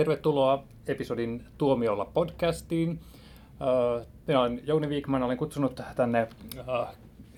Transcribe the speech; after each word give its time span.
Tervetuloa 0.00 0.64
episodin 0.86 1.44
Tuomiolla 1.58 2.04
podcastiin. 2.04 3.00
Minä 4.26 4.40
olen 4.40 4.60
Jouni 4.66 4.88
Viikman, 4.88 5.22
olen 5.22 5.36
kutsunut 5.36 5.80
tänne 5.96 6.28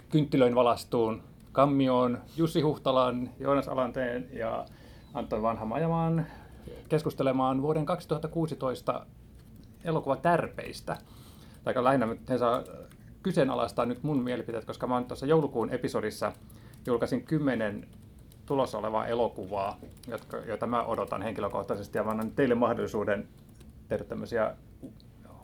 kynttilöin 0.09 0.55
valastuun 0.55 1.23
kammioon 1.53 2.19
Jussi 2.37 2.61
Huhtalan, 2.61 3.31
Joonas 3.39 3.69
Alanteen 3.69 4.29
ja 4.33 4.65
Anton 5.15 5.43
Vanhamajamaan 5.43 6.27
keskustelemaan 6.89 7.63
vuoden 7.63 7.87
2016 7.87 9.07
elokuva 9.85 10.17
tärpeistä. 10.17 10.97
Tai 11.65 11.85
lähinnä 11.85 12.17
he 12.29 12.39
saa 12.39 12.63
kyseenalaistaa 13.23 13.87
nyt 13.87 14.03
mun 14.03 14.23
mielipiteet, 14.23 14.65
koska 14.65 14.87
mä 14.87 15.03
tuossa 15.09 15.27
joulukuun 15.27 15.71
episodissa 15.71 16.33
julkaisin 16.87 17.25
kymmenen 17.25 17.89
tulossa 18.47 18.79
olevaa 18.79 19.07
elokuvaa, 19.07 19.79
jotka, 20.09 20.37
joita 20.37 20.67
mä 20.67 20.83
odotan 20.83 21.23
henkilökohtaisesti 21.23 21.99
ja 21.99 22.05
annan 22.05 22.31
teille 22.31 22.55
mahdollisuuden 22.55 23.29
tehdä 23.89 24.05
tämmöisiä 24.05 24.55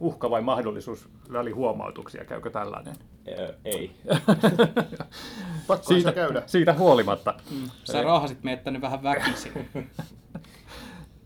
uhka 0.00 0.30
vai 0.30 0.42
mahdollisuus 0.42 1.08
välihuomautuksia, 1.32 2.24
käykö 2.24 2.50
tällainen? 2.50 2.94
Ei. 3.64 3.90
Pakko 5.66 5.86
siitä, 5.86 6.12
käydä. 6.12 6.42
Siitä 6.46 6.74
huolimatta. 6.74 7.34
Mm. 7.50 7.70
Sä 7.84 8.02
raahasit 8.02 8.42
meidät 8.42 8.64
tänne 8.64 8.80
vähän 8.80 9.02
väkisin. 9.02 9.68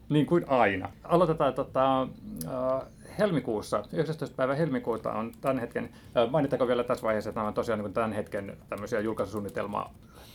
niin 0.08 0.26
kuin 0.26 0.44
aina. 0.48 0.88
Aloitetaan 1.04 1.54
tota, 1.54 2.02
uh, 2.02 2.82
helmikuussa, 3.18 3.82
19. 3.92 4.36
päivä 4.36 4.54
helmikuuta 4.54 5.12
on 5.12 5.32
tämän 5.40 5.58
hetken, 5.58 5.84
uh, 5.84 6.30
mainittakoon 6.30 6.68
vielä 6.68 6.84
tässä 6.84 7.02
vaiheessa, 7.02 7.30
että 7.30 7.40
nämä 7.40 7.48
on 7.48 7.54
tosiaan 7.54 7.80
niin 7.80 7.92
tämän 7.92 8.12
hetken 8.12 8.56
tämmöisiä 8.68 9.00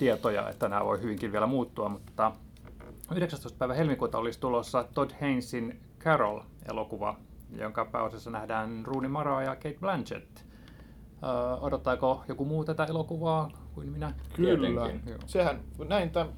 julkaisusuunnitelmatietoja, 0.05 0.49
että 0.49 0.69
nämä 0.69 0.85
voi 0.85 1.01
hyvinkin 1.01 1.31
vielä 1.31 1.47
muuttua, 1.47 1.89
mutta 1.89 2.31
19. 3.15 3.57
päivä 3.57 3.73
helmikuuta 3.73 4.17
olisi 4.17 4.39
tulossa 4.39 4.85
Todd 4.93 5.11
Haynesin 5.21 5.79
Carol-elokuva, 5.99 7.17
jonka 7.55 7.85
pääosassa 7.85 8.31
nähdään 8.31 8.85
Rooney 8.85 9.09
Mara 9.09 9.43
ja 9.43 9.55
Kate 9.55 9.77
Blanchett. 9.79 10.39
Uh, 11.17 11.63
odottaako 11.63 12.23
joku 12.27 12.45
muu 12.45 12.65
tätä 12.65 12.85
elokuvaa 12.85 13.51
kuin 13.75 13.89
minä? 13.89 14.13
Kyllä. 14.33 14.89
Sehän, 15.25 15.61
näin 15.87 16.09
tämän 16.09 16.33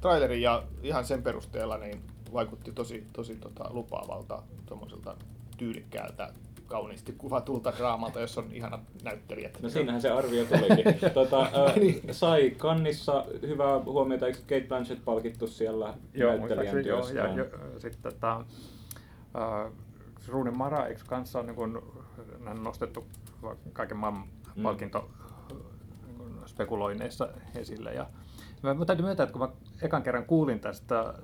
trailerin 0.00 0.42
ja 0.42 0.62
ihan 0.82 1.04
sen 1.04 1.22
perusteella 1.22 1.78
niin 1.78 2.02
vaikutti 2.32 2.72
tosi, 2.72 3.06
tosi 3.12 3.36
tota, 3.36 3.64
lupaavalta, 3.70 4.42
tuommoiselta 4.66 5.16
tyylikkäältä 5.56 6.32
kauniisti 6.72 7.12
kuvatulta 7.18 7.72
draamalta, 7.78 8.20
jossa 8.20 8.40
on 8.40 8.52
ihanat 8.52 8.80
näyttelijät. 9.04 9.58
No 9.62 9.68
siinähän 9.68 10.00
se 10.02 10.10
arvio 10.10 10.44
tulikin. 10.44 11.10
tota, 11.14 11.40
äh, 11.42 11.76
niin. 11.76 12.00
sai 12.10 12.50
kannissa 12.50 13.24
hyvää 13.42 13.78
huomiota, 13.78 14.26
eikö 14.26 14.38
Kate 14.38 14.66
Blanchett 14.68 15.04
palkittu 15.04 15.46
siellä 15.46 15.94
joo, 16.14 16.36
näyttelijän 16.36 16.82
työstä? 16.82 17.18
Joo, 17.18 17.26
ja, 17.26 17.44
ja, 17.44 17.80
sitten 17.80 18.12
tota, 18.12 18.44
äh, 19.36 19.72
Ruunin 20.28 20.56
Mara, 20.56 20.86
eikö 20.86 21.00
kanssa 21.06 21.38
on 21.38 21.46
niin 21.46 21.56
kun, 21.56 22.02
nostettu 22.62 23.06
kaiken 23.72 23.96
maailman 23.96 24.28
mm. 24.56 24.62
palkinto 24.62 25.10
niin 26.06 26.32
spekuloinneissa 26.46 27.28
esille. 27.56 27.94
Ja, 27.94 28.06
mä, 28.62 28.74
mä 28.74 28.84
täytyy 28.84 29.04
myöntää, 29.04 29.24
että 29.24 29.32
kun 29.32 29.42
mä 29.42 29.48
ekan 29.82 30.02
kerran 30.02 30.24
kuulin 30.24 30.60
tästä 30.60 31.14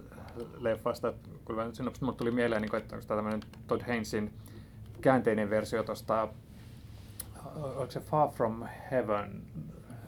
leffasta, 0.59 1.13
kun 1.45 1.57
mä 1.57 1.69
synopsista 1.73 2.07
mulle 2.07 2.19
tuli 2.19 2.31
mieleen, 2.31 2.63
niin 2.63 2.77
että 2.77 2.97
onko 2.97 3.07
tämä 3.07 3.19
tämmöinen 3.19 3.43
Todd 3.67 3.83
Haynesin 3.83 4.33
käänteinen 5.01 5.51
versio 5.51 5.83
tuosta, 5.83 6.29
oliko 7.55 7.91
se 7.91 8.01
Far 8.01 8.29
From 8.29 8.65
Heaven, 8.91 9.43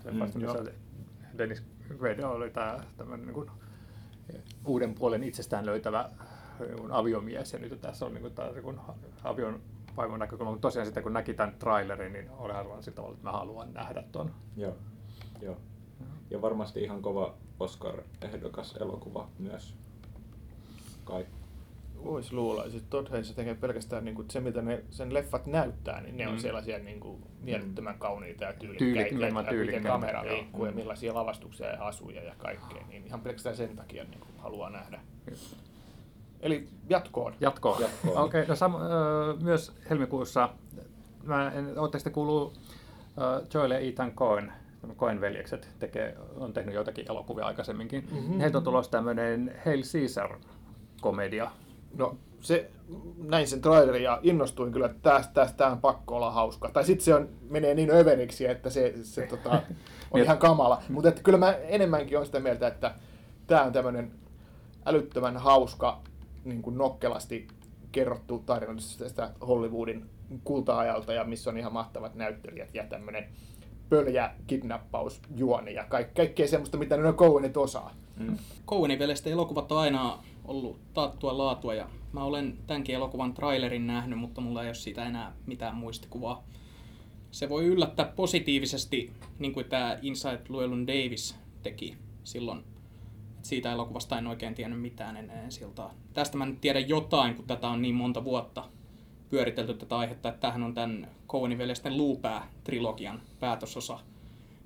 leffasta, 0.04 0.38
mm, 0.38 0.44
missä 0.44 0.72
Dennis 1.38 1.62
Quaid 2.00 2.18
oli 2.20 2.50
tämä 2.50 2.80
tämmöinen 2.96 3.26
niin 3.26 3.34
kuin, 3.34 3.50
uuden 4.64 4.94
puolen 4.94 5.24
itsestään 5.24 5.66
löytävä 5.66 6.10
niin 6.60 6.92
aviomies, 6.92 7.52
ja 7.52 7.58
nyt 7.58 7.80
tässä 7.80 8.06
on 8.06 8.14
niin 8.14 8.22
kuin, 8.22 8.34
tämä 8.34 8.50
niin 8.50 8.80
avion 9.24 9.60
vaimon 9.96 10.18
näkökulma, 10.18 10.50
mutta 10.50 10.68
tosiaan 10.68 10.86
sitten 10.86 11.02
kun 11.02 11.12
näki 11.12 11.34
tämän 11.34 11.54
trailerin, 11.58 12.12
niin 12.12 12.30
oli 12.30 12.52
aivan 12.52 12.82
sillä 12.82 12.96
tavalla, 12.96 13.14
että 13.14 13.28
mä 13.28 13.32
haluan 13.32 13.72
nähdä 13.72 14.02
tuon. 14.12 14.30
Joo, 14.56 14.76
joo. 15.42 15.56
Ja 16.30 16.42
varmasti 16.42 16.82
ihan 16.82 17.02
kova 17.02 17.34
Oscar-ehdokas 17.60 18.76
elokuva 18.80 19.28
myös 19.38 19.74
kai. 21.04 21.26
Voisi 22.04 22.34
luulla. 22.34 22.70
Siis 22.70 22.82
Todd 22.90 23.08
Haynes 23.08 23.34
tekee 23.34 23.54
pelkästään 23.54 24.04
niin 24.04 24.14
kuin 24.14 24.30
se, 24.30 24.40
mitä 24.40 24.62
ne, 24.62 24.84
sen 24.90 25.14
leffat 25.14 25.46
näyttää, 25.46 26.00
niin 26.00 26.16
ne 26.16 26.26
mm. 26.26 26.32
on 26.32 26.40
sellaisia 26.40 26.78
niin 26.78 27.00
kuin, 27.00 27.22
mielettömän 27.40 27.98
kauniita 27.98 28.44
ja 28.44 28.52
tyylikkäitä. 28.52 29.10
Tyylik, 29.50 29.66
miten 29.66 29.82
kamera 29.82 30.24
liikkuu 30.24 30.66
ja 30.66 30.72
millaisia 30.72 31.14
lavastuksia 31.14 31.66
ja 31.66 31.86
asuja 31.86 32.22
ja 32.22 32.34
kaikkea. 32.38 32.86
Niin 32.88 33.06
ihan 33.06 33.20
pelkästään 33.20 33.56
sen 33.56 33.76
takia 33.76 34.04
niin 34.04 34.20
kuin, 34.20 34.30
haluaa 34.38 34.70
nähdä. 34.70 35.00
Eli 36.40 36.68
jatkoon. 36.88 37.34
Jatkoon. 37.40 37.82
jatkoon. 37.82 38.24
Okei, 38.24 38.42
okay, 38.42 38.46
no 38.46 38.54
sam- 38.54 38.82
äh, 38.82 39.42
myös 39.42 39.72
helmikuussa, 39.90 40.48
mä 41.24 41.50
en, 41.50 41.78
ootteko 41.78 42.04
te 42.04 42.10
kuuluu 42.10 42.52
äh, 43.18 43.48
Joel 43.54 43.70
ja 43.70 43.78
Ethan 43.78 44.12
Coen, 44.12 44.52
Coen 44.96 45.20
veljekset 45.20 45.68
tekee, 45.78 46.16
on 46.36 46.52
tehnyt 46.52 46.74
joitakin 46.74 47.04
elokuvia 47.08 47.46
aikaisemminkin. 47.46 48.08
Mm-hmm. 48.12 48.40
Heiltä 48.40 48.58
on 48.58 48.64
tulossa 48.64 48.90
tämmöinen 48.90 49.54
Hail 49.64 49.82
Caesar 49.82 50.38
komedia. 51.00 51.50
No 51.96 52.16
se, 52.40 52.70
näin 53.28 53.48
sen 53.48 53.60
trailerin 53.60 54.02
ja 54.02 54.20
innostuin 54.22 54.72
kyllä, 54.72 54.86
että 54.86 55.10
tästä, 55.10 55.32
tästä 55.32 55.66
on 55.66 55.80
pakko 55.80 56.16
olla 56.16 56.30
hauska. 56.30 56.70
Tai 56.70 56.84
sitten 56.84 57.04
se 57.04 57.14
on, 57.14 57.28
menee 57.50 57.74
niin 57.74 57.90
överiksi, 57.90 58.46
että 58.46 58.70
se, 58.70 58.94
se 59.02 59.26
tota, 59.26 59.50
on 59.50 59.60
niin, 60.14 60.24
ihan 60.24 60.38
kamala. 60.38 60.82
Mutta 60.88 61.12
kyllä 61.12 61.38
mä 61.38 61.52
enemmänkin 61.52 62.18
olen 62.18 62.26
sitä 62.26 62.40
mieltä, 62.40 62.66
että 62.66 62.94
tämä 63.46 63.62
on 63.62 63.72
tämmöinen 63.72 64.12
älyttömän 64.86 65.36
hauska, 65.36 66.00
niin 66.44 66.62
kuin 66.62 66.78
nokkelasti 66.78 67.48
kerrottu 67.92 68.38
tarina 68.38 68.74
tästä 68.98 69.30
Hollywoodin 69.46 70.10
kulta-ajalta 70.44 71.12
ja 71.12 71.24
missä 71.24 71.50
on 71.50 71.58
ihan 71.58 71.72
mahtavat 71.72 72.14
näyttelijät 72.14 72.74
ja 72.74 72.84
tämmöinen 72.84 73.28
pöljä 73.88 74.30
kidnappausjuoni 74.46 75.74
ja 75.74 75.84
kaik- 75.88 76.14
kaikkea 76.14 76.48
semmoista, 76.48 76.76
mitä 76.76 76.96
ne 76.96 77.12
Coenit 77.12 77.56
osaa. 77.56 77.94
Mm. 78.16 78.38
Velestä 78.98 79.30
elokuvat 79.30 79.72
on 79.72 79.78
aina 79.78 80.18
ollut 80.44 80.80
taattua 80.94 81.38
laatua 81.38 81.74
ja 81.74 81.88
mä 82.12 82.24
olen 82.24 82.58
tämänkin 82.66 82.94
elokuvan 82.94 83.34
trailerin 83.34 83.86
nähnyt, 83.86 84.18
mutta 84.18 84.40
mulla 84.40 84.62
ei 84.62 84.68
ole 84.68 84.74
siitä 84.74 85.04
enää 85.04 85.32
mitään 85.46 85.74
muistikuvaa. 85.74 86.44
Se 87.30 87.48
voi 87.48 87.66
yllättää 87.66 88.12
positiivisesti, 88.16 89.12
niin 89.38 89.52
kuin 89.52 89.66
tämä 89.66 89.98
Inside 90.02 90.42
Llewellyn 90.48 90.86
Davis 90.86 91.36
teki 91.62 91.96
silloin. 92.24 92.64
Siitä 93.42 93.72
elokuvasta 93.72 94.18
en 94.18 94.26
oikein 94.26 94.54
tiennyt 94.54 94.80
mitään 94.80 95.16
ennen 95.16 95.52
siltaa. 95.52 95.94
Tästä 96.12 96.38
mä 96.38 96.46
nyt 96.46 96.60
tiedän 96.60 96.88
jotain, 96.88 97.34
kun 97.34 97.44
tätä 97.44 97.68
on 97.68 97.82
niin 97.82 97.94
monta 97.94 98.24
vuotta 98.24 98.64
pyöritelty 99.30 99.74
tätä 99.74 99.98
aihetta, 99.98 100.28
että 100.28 100.40
tämähän 100.40 100.62
on 100.62 100.74
tämän 100.74 101.08
Coenin 101.28 101.58
veljesten 101.58 101.96
Luupää-trilogian 101.96 103.20
päätösosa, 103.40 103.98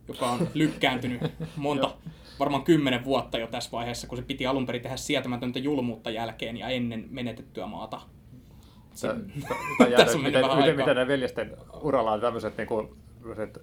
joka 0.08 0.30
on 0.30 0.48
lykkääntynyt 0.54 1.22
monta 1.56 1.90
varmaan 2.40 2.64
kymmenen 2.64 3.04
vuotta 3.04 3.38
jo 3.38 3.46
tässä 3.46 3.70
vaiheessa, 3.72 4.06
kun 4.06 4.18
se 4.18 4.24
piti 4.24 4.46
alun 4.46 4.66
perin 4.66 4.82
tehdä 4.82 4.96
sietämätöntä 4.96 5.58
julmuutta 5.58 6.10
jälkeen 6.10 6.56
ja 6.56 6.68
ennen 6.68 7.06
menetettyä 7.10 7.66
maata. 7.66 8.00
Tässä 9.96 10.16
on 10.18 10.22
miten, 10.22 10.44
miten, 10.56 10.76
miten 10.76 10.96
ne 10.96 11.08
veljesten 11.08 11.56
uralla 11.82 12.12
on 12.12 12.20
tämmöiset, 12.20 12.56
niin 12.56 12.68
kuin, 12.68 12.88
tämmöiset 13.18 13.58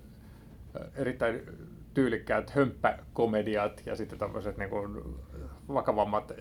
erittäin 0.95 1.41
tyylikkäät 1.93 2.49
hömppäkomediat 2.49 3.81
ja 3.85 3.95
sitten 3.95 4.19
tämmöiset 4.19 4.57
niin 4.57 4.69
kuin, 4.69 5.03
vakavammat 5.73 6.31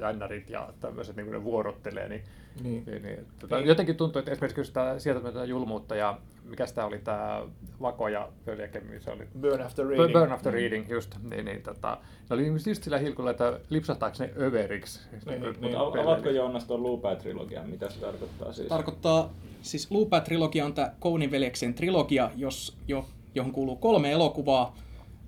jännärit 0.00 0.50
ja 0.50 0.68
tämmöiset 0.80 1.16
niin 1.16 1.26
kuin 1.26 1.32
ne 1.32 1.44
vuorottelee, 1.44 2.08
niin, 2.08 2.24
niin. 2.62 2.84
niin, 2.86 3.02
niin 3.02 3.26
tota, 3.38 3.58
jotenkin 3.58 3.96
tuntuu, 3.96 4.18
että 4.18 4.32
esimerkiksi 4.32 4.64
sitä 4.64 4.98
sieltä 4.98 5.44
julmuutta 5.44 5.94
ja 5.94 6.18
mikä 6.44 6.66
tämä 6.74 6.86
oli 6.86 6.98
tämä 6.98 7.42
Vako 7.80 8.08
ja 8.08 8.28
Pöljäkemmi, 8.44 9.00
se 9.00 9.10
oli... 9.10 9.28
Burn 9.40 9.62
After 9.62 9.86
Reading. 9.86 10.12
Burn 10.12 10.32
After 10.32 10.52
mm. 10.52 10.58
Reading, 10.58 10.90
just. 10.90 11.14
Niin, 11.30 11.44
niin, 11.44 11.62
tota, 11.62 11.98
ne 12.30 12.34
oli 12.34 12.46
just 12.46 12.82
sillä 12.82 12.98
hilkulla, 12.98 13.30
että 13.30 13.60
lipsahtaako 13.70 14.16
ne 14.18 14.30
överiksi. 14.36 15.00
Niin, 15.26 15.42
niin, 15.42 15.56
niin. 15.60 15.76
Avatko 15.76 16.30
Joonas 16.30 16.64
tuon 16.64 16.82
Loopää-trilogian? 16.82 17.70
Mitä 17.70 17.90
se 17.90 18.00
tarkoittaa 18.00 18.52
siis? 18.52 18.68
Tarkoittaa, 18.68 19.32
siis 19.62 19.90
Loopää-trilogia 19.90 20.64
on 20.64 20.74
tämä 20.74 20.92
Kounin 21.00 21.30
veljeksien 21.30 21.74
trilogia, 21.74 22.30
jos, 22.36 22.76
jo, 22.88 23.08
johon 23.34 23.52
kuuluu 23.52 23.76
kolme 23.76 24.12
elokuvaa. 24.12 24.76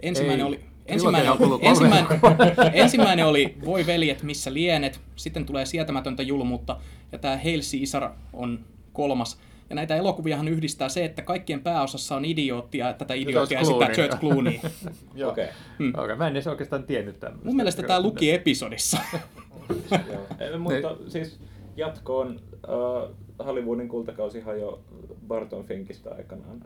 Ensimmäinen 0.01 0.47
Ei. 0.47 0.49
oli 0.49 0.61
Ensimmäinen, 0.87 1.33
ensimmäinen, 1.61 2.07
ensimmäinen 2.73 3.27
oli 3.27 3.57
Voi 3.65 3.87
veljet, 3.87 4.23
missä 4.23 4.55
lienet, 4.55 5.01
sitten 5.17 5.47
tulee 5.47 5.67
Sietämätöntä 5.67 6.23
julmuutta, 6.23 6.77
ja 7.12 7.19
tämä 7.19 7.37
Hail 7.37 7.61
Caesar 7.61 8.11
on 8.33 8.65
kolmas. 8.93 9.41
Ja 9.71 9.77
näitä 9.77 9.97
elokuviahan 9.97 10.49
yhdistää 10.49 10.89
se, 10.89 11.05
että 11.05 11.23
kaikkien 11.23 11.61
pääosassa 11.61 12.17
on 12.17 12.25
idioottia, 12.25 12.87
ja 12.87 12.93
tätä 12.93 13.15
idioottia 13.15 13.61
esittää 13.61 13.89
George 13.89 14.17
Clooney. 14.17 14.53
Okei, 15.15 15.25
okay. 15.25 15.47
hmm. 15.79 15.93
okay, 15.97 16.17
mä 16.17 16.27
en 16.27 16.33
edes 16.33 16.47
oikeastaan 16.47 16.85
tiennyt 16.85 17.21
tämmöistä. 17.21 17.47
Mun 17.47 17.57
mielestä 17.57 17.83
tämä 17.83 18.03
luki 18.03 18.31
episodissa. 18.31 18.99
Mutta 20.59 20.97
siis 21.09 21.41
jatkoon, 21.77 22.41
uh, 22.69 23.17
Hollywoodin 23.47 23.89
kultakausihan 23.89 24.61
jo 24.61 24.81
Barton 25.29 25.65
Finkistä 25.65 26.11
aikanaan 26.15 26.61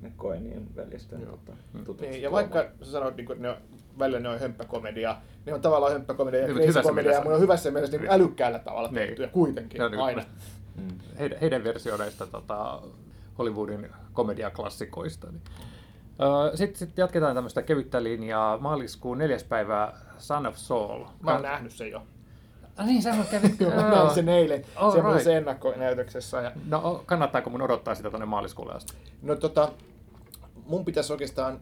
ne 0.00 0.12
Coenien 0.18 0.76
veljesten 0.76 1.20
tota, 1.20 1.52
niin, 2.00 2.22
ja 2.22 2.30
vaikka 2.30 2.66
sä 2.82 2.92
sanoit, 2.92 3.16
niin 3.16 3.32
että 3.32 3.42
ne 3.42 3.48
on, 3.48 3.56
välillä 3.98 4.20
ne 4.20 4.28
on 4.28 4.40
hömppäkomedia, 4.40 5.16
ne 5.46 5.54
on 5.54 5.60
tavallaan 5.60 5.92
hömppäkomedia 5.92 6.40
ja 6.40 6.54
crazy 6.54 6.82
komedia, 6.82 7.12
mutta 7.12 7.28
ne 7.28 7.34
on 7.34 7.40
hyvässä 7.40 7.70
mielessä 7.70 7.98
niin 7.98 8.10
älykkäällä 8.10 8.58
tavalla 8.58 8.88
Niin. 8.88 9.06
tehtyjä 9.06 9.28
kuitenkin, 9.28 9.82
on 9.82 9.90
niin- 9.90 10.00
aina. 10.00 10.24
Mm. 10.76 10.88
heidän, 11.18 11.38
heidän 11.40 11.64
versioneista 11.64 12.26
tota, 12.26 12.82
Hollywoodin 13.38 13.88
komediaklassikoista. 14.12 15.26
Niin. 15.30 15.42
Sitten 16.54 16.78
sit 16.78 16.98
jatketaan 16.98 17.34
tämmöistä 17.34 17.62
kevyttä 17.62 18.02
linjaa. 18.02 18.58
Maaliskuun 18.58 19.18
neljäs 19.18 19.44
päivä 19.44 19.92
Son 20.18 20.46
of 20.46 20.56
Soul. 20.56 21.04
Mä 21.20 21.32
oon 21.32 21.42
nähnyt 21.42 21.72
sen 21.72 21.90
jo. 21.90 22.02
Ah, 22.76 22.86
niin, 22.86 23.02
sähän 23.02 23.26
kävit. 23.30 23.60
Joo, 23.60 23.70
mä 23.70 23.90
näin 23.90 24.10
sen 24.14 24.28
eilen 24.28 24.64
All 24.76 24.90
semmoisessa 24.92 25.30
right. 25.30 25.38
ennakkonäytöksessä. 25.38 26.40
Ja, 26.40 26.52
No, 26.68 27.02
kannattaako 27.06 27.50
mun 27.50 27.62
odottaa 27.62 27.94
sitä 27.94 28.10
tuonne 28.10 28.26
maaliskuulle 28.26 28.72
asti? 28.72 28.94
no 29.22 29.36
tota, 29.36 29.72
mun 30.66 30.84
pitäisi 30.84 31.12
oikeastaan 31.12 31.60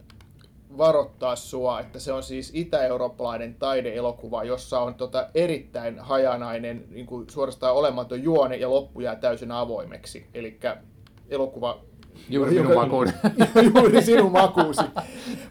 varoittaa 0.79 1.37
sua, 1.37 1.81
että 1.81 1.99
se 1.99 2.13
on 2.13 2.23
siis 2.23 2.51
itä-eurooppalainen 2.55 3.55
taideelokuva, 3.55 4.45
jossa 4.45 4.81
on 4.81 4.95
tota 4.95 5.29
erittäin 5.35 5.99
hajanainen, 5.99 6.85
niin 6.91 7.07
kuin 7.07 7.31
suorastaan 7.31 7.75
olematon 7.75 8.23
juone 8.23 8.57
ja 8.57 8.71
loppu 8.71 9.01
jää 9.01 9.17
täysin 9.17 9.53
avoimeksi. 9.53 10.27
Eli 10.35 10.59
elokuva... 11.29 11.81
Juuri 12.29 12.51
minun 12.51 12.75
makuuni. 12.75 13.11
juuri 13.75 14.03
sinun 14.03 14.33
makuusi. 14.33 14.83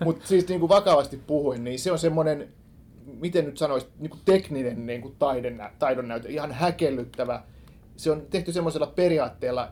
Mutta 0.06 0.27
siis 0.27 0.48
niin 0.48 0.60
kuin 0.60 0.69
vakavasti 0.69 1.18
puhuin, 1.27 1.63
niin 1.63 1.80
se 1.80 1.92
on 1.92 2.00
semmoinen, 2.00 2.50
miten 3.06 3.45
nyt 3.45 3.57
sanoisit, 3.57 3.89
niin 4.00 4.10
kuin 4.10 4.21
tekninen 4.25 4.86
niin 4.86 5.01
kuin 5.01 5.16
taiden, 5.19 5.62
taidon 5.80 6.07
näytö, 6.07 6.30
ihan 6.30 6.51
häkellyttävä. 6.51 7.44
Se 7.98 8.12
on 8.12 8.21
tehty 8.30 8.51
semmoisella 8.51 8.88
periaatteella, 8.88 9.71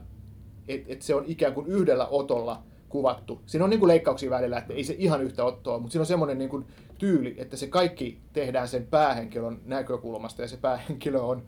että 0.67 0.93
et 0.93 1.01
se 1.01 1.15
on 1.15 1.23
ikään 1.27 1.53
kuin 1.53 1.67
yhdellä 1.67 2.07
otolla 2.07 2.63
kuvattu. 2.89 3.41
Siinä 3.45 3.63
on 3.63 3.69
niin 3.69 3.79
kuin 3.79 3.87
leikkauksia 3.87 4.29
välillä, 4.29 4.57
että 4.57 4.73
ei 4.73 4.83
se 4.83 4.95
ihan 4.97 5.23
yhtä 5.23 5.43
ottoa, 5.43 5.79
mutta 5.79 5.91
siinä 5.91 6.01
on 6.01 6.05
semmoinen 6.05 6.37
niin 6.37 6.49
kuin 6.49 6.65
tyyli, 6.97 7.35
että 7.37 7.57
se 7.57 7.67
kaikki 7.67 8.21
tehdään 8.33 8.67
sen 8.67 8.87
päähenkilön 8.87 9.61
näkökulmasta 9.65 10.41
ja 10.41 10.47
se 10.47 10.57
päähenkilö 10.57 11.19
on, 11.19 11.43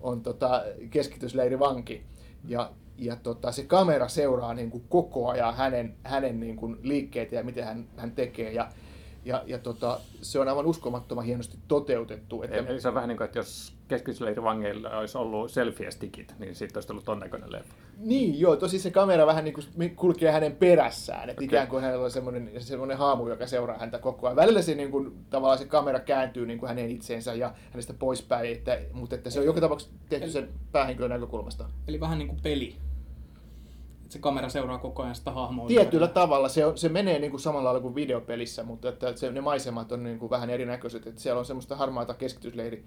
on 0.00 0.22
tota 0.22 0.64
keskitysleirivanki. 0.90 2.02
Ja, 2.48 2.70
ja 2.98 3.16
tota, 3.16 3.52
se 3.52 3.64
kamera 3.64 4.08
seuraa 4.08 4.54
niin 4.54 4.70
kuin 4.70 4.84
koko 4.88 5.28
ajan 5.28 5.56
hänen, 5.56 5.94
hänen 6.04 6.40
niin 6.40 6.56
kuin 6.56 6.76
liikkeitä 6.82 7.36
ja 7.36 7.44
miten 7.44 7.64
hän, 7.64 7.88
hän 7.96 8.12
tekee. 8.12 8.52
Ja, 8.52 8.68
ja, 9.24 9.42
ja 9.46 9.58
tota, 9.58 10.00
se 10.22 10.40
on 10.40 10.48
aivan 10.48 10.66
uskomattoman 10.66 11.24
hienosti 11.24 11.58
toteutettu. 11.68 12.42
Että, 12.42 12.56
Eli 12.56 12.80
se 12.80 12.88
on 12.88 12.94
vähän 12.94 13.08
niin 13.08 13.16
kuin, 13.16 13.24
että 13.24 13.38
jos 13.38 13.79
keskitysleirivangeilla 13.90 14.90
olisi 14.90 15.18
ollut 15.18 15.50
selfie-stikit, 15.50 16.34
niin 16.38 16.54
siitä 16.54 16.76
olisi 16.76 16.88
tullut 16.88 17.04
ton 17.04 17.18
näköinen 17.18 17.52
leffa. 17.52 17.74
Niin, 17.98 18.40
joo, 18.40 18.56
tosi 18.56 18.78
se 18.78 18.90
kamera 18.90 19.26
vähän 19.26 19.44
niin 19.44 19.54
kuin 19.54 19.96
kulkee 19.96 20.30
hänen 20.30 20.56
perässään, 20.56 21.30
että 21.30 21.38
Okei. 21.40 21.46
ikään 21.46 21.68
kuin 21.68 21.82
hänellä 21.82 22.04
on 22.04 22.10
semmoinen, 22.10 22.50
semmoinen 22.58 22.98
haamu, 22.98 23.28
joka 23.28 23.46
seuraa 23.46 23.78
häntä 23.78 23.98
koko 23.98 24.26
ajan. 24.26 24.36
Välillä 24.36 24.62
se 24.62 24.74
niin 24.74 24.90
kuin, 24.90 25.12
tavallaan 25.30 25.58
se 25.58 25.64
kamera 25.64 26.00
kääntyy 26.00 26.46
niin 26.46 26.58
kuin 26.58 26.68
hänen 26.68 26.90
itseensä 26.90 27.34
ja 27.34 27.54
hänestä 27.70 27.94
poispäin, 27.94 28.52
että, 28.52 28.80
mutta 28.92 29.14
että 29.14 29.30
se 29.30 29.40
on 29.40 29.46
joka 29.46 29.60
tapauksessa 29.60 29.94
tehty 30.08 30.30
sen 30.30 30.48
päähenkilön 30.72 31.10
näkökulmasta. 31.10 31.64
Eli 31.88 32.00
vähän 32.00 32.18
niin 32.18 32.28
kuin 32.28 32.40
peli. 32.42 32.76
Et 34.04 34.10
se 34.10 34.18
kamera 34.18 34.48
seuraa 34.48 34.78
koko 34.78 35.02
ajan 35.02 35.14
sitä 35.14 35.30
hahmoa. 35.30 35.68
Tietyllä 35.68 35.86
ympärillä. 35.86 36.08
tavalla 36.08 36.48
se, 36.48 36.66
on, 36.66 36.78
se 36.78 36.88
menee 36.88 37.18
niin 37.18 37.30
kuin 37.30 37.40
samalla 37.40 37.64
lailla 37.64 37.80
kuin 37.80 37.94
videopelissä, 37.94 38.62
mutta 38.62 38.88
että 38.88 39.16
se, 39.16 39.32
ne 39.32 39.40
maisemat 39.40 39.92
on 39.92 40.02
niin 40.02 40.18
kuin 40.18 40.30
vähän 40.30 40.50
erinäköiset, 40.50 41.06
että 41.06 41.20
siellä 41.20 41.38
on 41.38 41.44
semmoista 41.44 41.76
harmaata 41.76 42.14
keskitysleiri, 42.14 42.84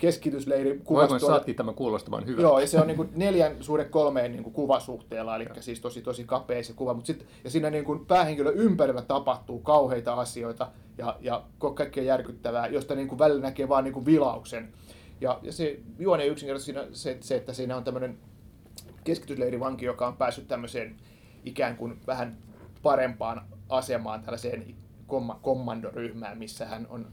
keskitysleiri 0.00 0.80
kuvastua. 0.84 1.18
saatiin 1.18 1.56
tämän 1.56 1.74
kuulostamaan 1.74 2.26
hyvältä? 2.26 2.42
Joo, 2.42 2.60
ja 2.60 2.66
se 2.66 2.80
on 2.80 2.86
niin 2.86 2.96
kuin 2.96 3.08
neljän 3.16 3.56
suhde 3.60 3.84
kolmeen 3.84 4.32
niin 4.32 4.42
kuin 4.42 4.54
kuvasuhteella, 4.54 5.36
eli 5.36 5.46
siis 5.60 5.80
tosi 5.80 6.02
tosi 6.02 6.24
kapea 6.24 6.62
se 6.62 6.72
kuva. 6.72 6.94
Mut 6.94 7.06
sit, 7.06 7.26
ja 7.44 7.50
siinä 7.50 7.70
niin 7.70 7.84
kuin 7.84 8.06
päähenkilö 8.06 8.52
ympärillä 8.52 9.02
tapahtuu 9.02 9.58
kauheita 9.58 10.14
asioita 10.14 10.68
ja, 10.98 11.16
ja 11.20 11.42
kaikkea 11.74 12.04
järkyttävää, 12.04 12.66
josta 12.66 12.94
niin 12.94 13.08
kuin 13.08 13.18
välillä 13.18 13.42
näkee 13.42 13.68
vaan 13.68 13.84
niin 13.84 13.94
kuin 13.94 14.06
vilauksen. 14.06 14.72
Ja, 15.20 15.38
ja 15.42 15.52
se 15.52 15.80
juone 15.98 16.26
yksinkertaisesti 16.26 16.72
siinä, 16.72 16.86
se, 16.92 17.18
se, 17.20 17.36
että 17.36 17.52
siinä 17.52 17.76
on 17.76 17.84
tämmöinen 17.84 18.18
keskitysleirivanki, 19.04 19.84
joka 19.84 20.06
on 20.06 20.16
päässyt 20.16 20.48
tämmöiseen 20.48 20.96
ikään 21.44 21.76
kuin 21.76 22.00
vähän 22.06 22.38
parempaan 22.82 23.42
asemaan 23.68 24.22
tällaiseen 24.22 24.74
komma, 25.06 25.38
kommandoryhmään, 25.42 26.38
missä 26.38 26.66
hän 26.66 26.86
on, 26.90 27.06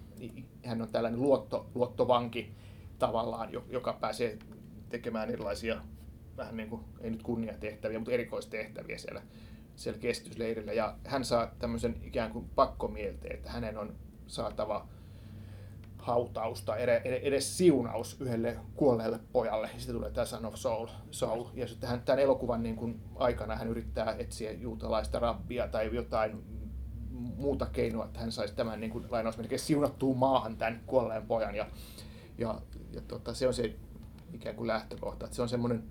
hän 0.65 0.81
on 0.81 0.89
tällainen 0.91 1.21
luotto, 1.21 1.65
luottovanki 1.75 2.51
tavallaan, 2.99 3.53
jo- 3.53 3.65
joka 3.69 3.93
pääsee 3.93 4.37
tekemään 4.89 5.29
erilaisia 5.29 5.81
vähän 6.37 6.57
niin 6.57 6.69
kuin, 6.69 6.81
ei 7.01 7.09
nyt 7.09 7.23
kunniatehtäviä, 7.23 7.99
mutta 7.99 8.11
erikoistehtäviä 8.11 8.97
siellä, 8.97 9.21
siellä 9.75 9.99
keskitysleirillä. 9.99 10.73
Ja 10.73 10.97
hän 11.05 11.25
saa 11.25 11.51
tämmöisen 11.59 11.95
ikään 12.03 12.31
kuin 12.31 12.49
pakkomielteen, 12.55 13.35
että 13.35 13.51
hänen 13.51 13.77
on 13.77 13.95
saatava 14.27 14.87
hautausta, 15.97 16.77
edes 17.21 17.57
siunaus 17.57 18.21
yhdelle 18.21 18.57
kuolleelle 18.75 19.19
pojalle. 19.31 19.69
Ja 19.73 19.79
sitten 19.79 19.95
tulee 19.95 20.11
tämä 20.11 20.25
Son 20.25 20.45
of 20.45 20.55
Soul. 20.55 20.87
Soul. 21.11 21.45
Ja 21.53 21.67
sitten 21.67 21.89
hän, 21.89 22.01
tämän 22.01 22.19
elokuvan 22.19 22.63
niin 22.63 22.75
kuin 22.75 23.01
aikana 23.15 23.55
hän 23.55 23.67
yrittää 23.67 24.15
etsiä 24.19 24.51
juutalaista 24.51 25.19
rabbia 25.19 25.67
tai 25.67 25.95
jotain 25.95 26.43
muuta 27.37 27.65
keinoa, 27.65 28.05
että 28.05 28.19
hän 28.19 28.31
saisi 28.31 28.55
tämän 28.55 28.79
niin 28.79 28.91
kuin, 28.91 29.05
lainausmerkeissä 29.09 29.67
siunattuun 29.67 30.17
maahan 30.17 30.57
tämän 30.57 30.83
kuolleen 30.85 31.27
pojan. 31.27 31.55
Ja, 31.55 31.65
ja, 32.37 32.61
ja 32.91 33.01
tota, 33.01 33.33
se 33.33 33.47
on 33.47 33.53
se 33.53 33.75
ikään 34.33 34.55
kuin 34.55 34.67
lähtökohta. 34.67 35.25
Että 35.25 35.35
se 35.35 35.41
on 35.41 35.49
semmoinen 35.49 35.83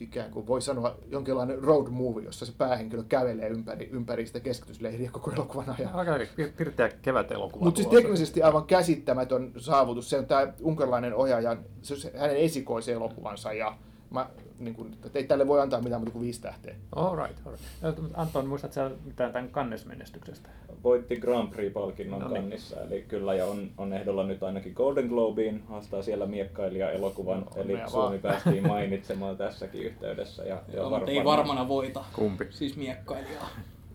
ikään 0.00 0.30
kuin 0.30 0.46
voi 0.46 0.62
sanoa 0.62 0.96
jonkinlainen 1.06 1.62
road 1.62 1.88
movie, 1.90 2.24
jossa 2.24 2.46
se 2.46 2.52
päähenkilö 2.58 3.02
kävelee 3.02 3.48
ympäri, 3.48 3.88
ympäri 3.92 4.26
sitä 4.26 4.40
keskitysleiriä 4.40 5.10
koko 5.10 5.30
elokuvan 5.30 5.74
ajan. 5.78 5.94
Aika 5.94 6.18
pir- 6.18 6.52
pirteä 6.56 6.88
kevätelokuva. 6.88 7.64
Mutta 7.64 7.82
siis 7.82 7.88
teknisesti 7.88 8.42
aivan 8.42 8.64
käsittämätön 8.64 9.52
saavutus. 9.56 10.10
Se 10.10 10.18
on 10.18 10.26
tämä 10.26 10.52
unkarilainen 10.62 11.14
ohjaaja, 11.14 11.56
se 11.82 11.94
on 11.94 12.00
hänen 12.20 12.36
esikoisen 12.36 12.94
elokuvansa 12.94 13.52
ja 13.52 13.78
mä, 14.10 14.30
niin 14.58 14.74
kun, 14.74 14.92
että 15.06 15.18
ei 15.18 15.24
tälle 15.26 15.46
voi 15.48 15.60
antaa 15.60 15.80
mitään 15.80 16.00
muuta 16.00 16.12
kuin 16.12 16.22
viisi 16.24 16.40
tähteä. 16.42 16.74
All 16.96 17.16
right, 17.16 17.46
all 17.46 17.52
right. 17.52 17.64
No, 17.82 18.08
Anton, 18.14 18.46
muistatko 18.46 18.74
sä 18.74 18.90
mitään 19.04 19.32
tämän 19.32 19.48
kannesmenestyksestä? 19.48 20.48
Voitti 20.84 21.16
Grand 21.16 21.48
Prix-palkinnon 21.48 22.18
No 22.20 22.28
no 22.28 22.32
niin. 22.34 22.42
Kannissa, 22.42 22.80
eli 22.80 23.02
kyllä, 23.08 23.34
ja 23.34 23.46
on, 23.46 23.70
on 23.78 23.92
ehdolla 23.92 24.24
nyt 24.26 24.42
ainakin 24.42 24.72
Golden 24.72 25.06
Globeen, 25.06 25.62
haastaa 25.68 26.02
siellä 26.02 26.26
miekkailija-elokuvan, 26.26 27.40
No, 27.40 27.46
eli 27.62 27.78
Suomi 27.86 28.08
vaan. 28.08 28.18
päästiin 28.32 28.66
mainitsemaan 28.72 29.36
tässäkin 29.36 29.82
yhteydessä. 29.82 30.42
Ja, 30.44 30.62
ja 30.68 30.76
Joo, 30.76 30.90
mutta 30.90 31.10
ei 31.10 31.16
varmaan- 31.16 31.36
varmana 31.38 31.68
voita. 31.68 32.04
Kumpi? 32.12 32.46
Siis 32.50 32.76
miekkailijaa. 32.76 33.48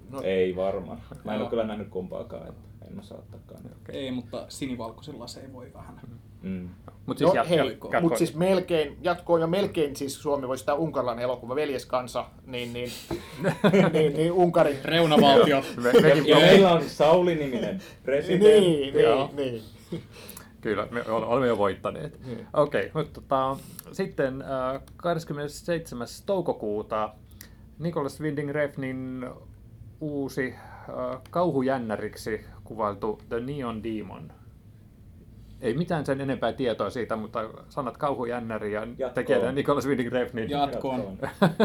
No, 0.09 0.21
Ei 0.23 0.55
varmaan. 0.55 1.01
Mä 1.23 1.35
en 1.35 1.41
ole 1.41 1.49
kyllä 1.49 1.63
nähnyt 1.63 1.87
kumpaakaan, 1.89 2.47
että 2.47 2.61
en 2.91 2.99
osaa 2.99 3.17
ottaakaan. 3.17 3.61
Ei, 3.89 4.11
mutta 4.11 4.45
sinivalkoisilla 4.49 5.27
se 5.27 5.39
ei 5.41 5.53
voi 5.53 5.73
vähän. 5.73 6.01
Mm. 6.43 6.69
Mut 7.05 7.17
siis 7.17 7.33
no 7.33 7.41
jat- 7.43 7.47
hei, 7.47 7.57
jatko- 7.57 8.01
mutta 8.01 8.17
siis 8.17 8.35
melkein, 8.35 8.97
jatkoon 9.01 9.41
ja 9.41 9.47
melkein 9.47 9.95
siis 9.95 10.21
Suomi 10.21 10.47
voisi 10.47 10.61
sitä 10.61 10.73
unkarilainen 10.73 11.23
elokuva 11.23 11.55
Veljeskansa, 11.55 12.25
niin, 12.45 12.73
niin, 12.73 12.89
niin, 13.93 14.13
niin 14.13 14.31
Unkari. 14.31 14.79
Reunavaltio. 14.83 15.63
Ja 16.25 16.35
meillä 16.35 16.71
on 16.71 16.83
Sauli-niminen 16.83 17.81
presidentti. 18.03 18.59
Niin, 18.59 18.93
niin, 18.93 19.35
niin. 19.91 20.01
Kyllä, 20.61 20.87
me 20.91 21.01
ol- 21.01 21.23
olemme 21.23 21.47
jo 21.47 21.57
voittaneet. 21.57 22.19
Niin. 22.25 22.47
Okei, 22.53 22.91
mutta 22.93 23.21
tota, 23.21 23.57
sitten 23.91 24.41
äh, 24.41 24.81
27. 24.97 26.07
toukokuuta 26.25 27.09
Nicholas 27.79 28.21
Winding 28.21 28.49
Refnin 28.51 29.25
uusi 30.01 30.53
äh, 30.53 31.21
kauhujännäriksi 31.29 32.45
kuvailtu 32.63 33.19
The 33.29 33.39
Neon 33.39 33.83
Demon. 33.83 34.31
Ei 35.63 35.73
mitään 35.73 36.05
sen 36.05 36.21
enempää 36.21 36.53
tietoa 36.53 36.89
siitä, 36.89 37.15
mutta 37.15 37.49
sanat 37.69 37.97
kauhujännäri 37.97 38.71
ja 38.73 38.79
Jatkoon. 38.81 39.13
tekijänä 39.13 39.51
Nicholas 39.51 39.87
Winding 39.87 40.11
Refnin. 40.11 40.49
Jatkoon. 40.49 41.17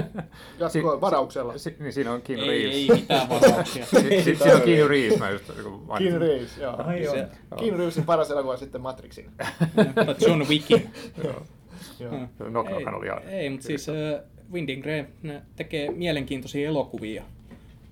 Jatkoon 0.58 1.00
varauksella. 1.00 1.58
Si, 1.58 1.76
niin 1.78 1.92
siinä 1.92 2.12
on 2.12 2.22
Keanu 2.22 2.42
Ei, 2.42 2.48
Reeves. 2.48 2.74
ei 2.74 2.88
mitään 2.96 3.28
varauksia. 3.28 3.86
Si, 4.00 4.22
si, 4.22 4.34
siinä 4.36 4.54
on 4.54 4.62
Keanu 4.62 4.88
Reeves, 4.88 5.18
mä 5.18 5.30
just. 5.30 5.44
Keanu 5.98 6.18
Reeves, 6.18 6.58
joo. 6.58 6.74
Ai 6.86 7.02
joo. 7.04 7.14
Keanu 7.58 7.76
Reevesin 7.78 8.04
paras 8.04 8.30
elokuva 8.30 8.56
sitten 8.56 8.80
Matrixin. 8.80 9.30
John 10.26 10.42
Wickin. 10.48 10.90
Joo. 11.24 11.42
Knock 12.50 12.68
Knockan 12.68 12.94
oli 12.94 13.06
ihan- 13.06 13.22
ei, 13.28 13.50
mutta 13.50 13.66
siis 13.66 13.88
äh, 13.88 13.94
Winding 14.52 14.84
Refn 14.84 15.30
tekee 15.56 15.90
mielenkiintoisia 15.90 16.68
elokuvia. 16.68 17.22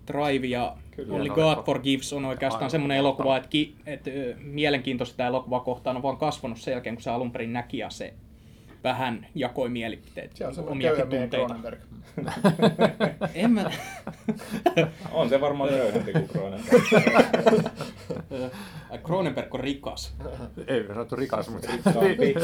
Drive 0.07 0.47
ja 0.47 0.77
Kyllä, 0.97 1.15
Only 1.15 1.29
God 1.29 1.49
leffa. 1.49 1.63
Forgives 1.63 2.13
on 2.13 2.25
oikeastaan 2.25 2.71
semmoinen 2.71 2.97
elokuva, 2.97 3.37
että, 3.37 3.49
ki, 3.49 3.77
että 3.87 4.11
ö, 4.11 4.35
mielenkiintoista 4.39 5.17
tämä 5.17 5.27
elokuva 5.29 5.61
kohtaan 5.61 5.97
on 5.97 6.03
vaan 6.03 6.17
kasvanut 6.17 6.59
sen 6.59 6.73
jälkeen, 6.73 6.95
kun 6.95 7.03
se 7.03 7.11
alun 7.11 7.33
perin 7.33 7.53
näki 7.53 7.79
ja 7.79 7.91
se 7.91 8.15
vähän 8.85 9.27
jakoi 9.35 9.69
mielipiteet, 9.69 10.37
Se 10.37 10.47
on 10.47 10.55
semmoinen 10.55 10.93
omiakin 10.93 11.09
köyhä 11.09 11.27
meidän 11.29 11.51
tunteita. 11.51 11.87
En 13.35 13.51
mä... 13.51 13.71
On 15.13 15.29
se 15.29 15.41
varmaan 15.41 15.71
köyhempi 15.71 16.13
kuin 16.13 16.29
Cronenberg. 16.29 16.93
Cronenberg 19.05 19.55
on 19.55 19.61
rikas. 19.61 20.17
Ei 20.67 20.87
sanottu 20.87 21.17
rikas, 21.17 21.49
mutta... 21.49 21.69
Rikkaampi. 21.73 22.35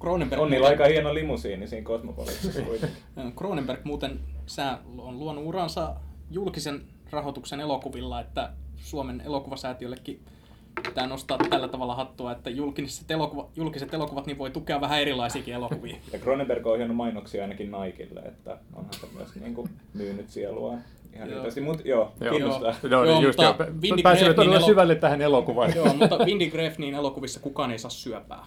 Cronenberg, 0.00 0.42
On 0.42 0.50
niillä 0.50 0.66
aika 0.66 0.86
hieno 0.86 1.14
limusiini 1.14 1.66
siinä 1.66 1.84
Cosmopolitissa 1.84 2.62
kuitenkin. 2.68 2.98
Cronenberg 3.36 3.84
muuten 3.84 4.20
sä 4.46 4.78
on 4.98 5.18
luonut 5.18 5.44
uransa 5.44 5.94
julkisen 6.30 6.82
rahoituksen 7.14 7.60
elokuvilla, 7.60 8.20
että 8.20 8.50
Suomen 8.76 9.20
elokuvasäätiöllekin 9.26 10.20
pitää 10.88 11.06
nostaa 11.06 11.38
tällä 11.50 11.68
tavalla 11.68 11.94
hattua, 11.94 12.32
että 12.32 12.50
julkiset, 12.50 13.10
elokuva, 13.10 13.48
julkiset 13.56 13.94
elokuvat 13.94 14.26
niin 14.26 14.38
voi 14.38 14.50
tukea 14.50 14.80
vähän 14.80 15.00
erilaisiakin 15.00 15.54
elokuvia. 15.54 15.96
Ja 16.12 16.18
Cronenberg 16.18 16.66
on 16.66 16.72
ohjannut 16.72 16.96
mainoksia 16.96 17.42
ainakin 17.42 17.70
Nikelle, 17.70 18.20
että 18.20 18.58
onhan 18.74 18.94
se 18.94 19.06
myös 19.16 19.34
niin 19.34 19.54
kuin 19.54 19.70
myynyt 19.94 20.30
sieluaan 20.30 20.84
ihan 21.14 21.30
Joo. 21.30 21.44
Mutta 21.64 21.88
joo, 21.88 22.12
Joo. 22.20 22.30
kiinnostaa. 22.30 22.74
No, 22.82 22.88
Joo, 22.88 23.04
niin 23.04 23.22
just 23.22 23.38
mutta 23.38 23.66
joo. 23.82 23.96
Pääsimme 24.02 24.34
todella 24.34 24.56
elo- 24.56 24.66
syvälle 24.66 24.94
tähän 24.94 25.22
elokuvaan. 25.22 25.72
Joo, 25.76 25.94
mutta 25.94 26.18
Windy 26.24 26.50
Grefnin 26.50 26.94
elokuvissa 26.94 27.40
kukaan 27.40 27.70
ei 27.70 27.78
saa 27.78 27.90
syöpää. 27.90 28.44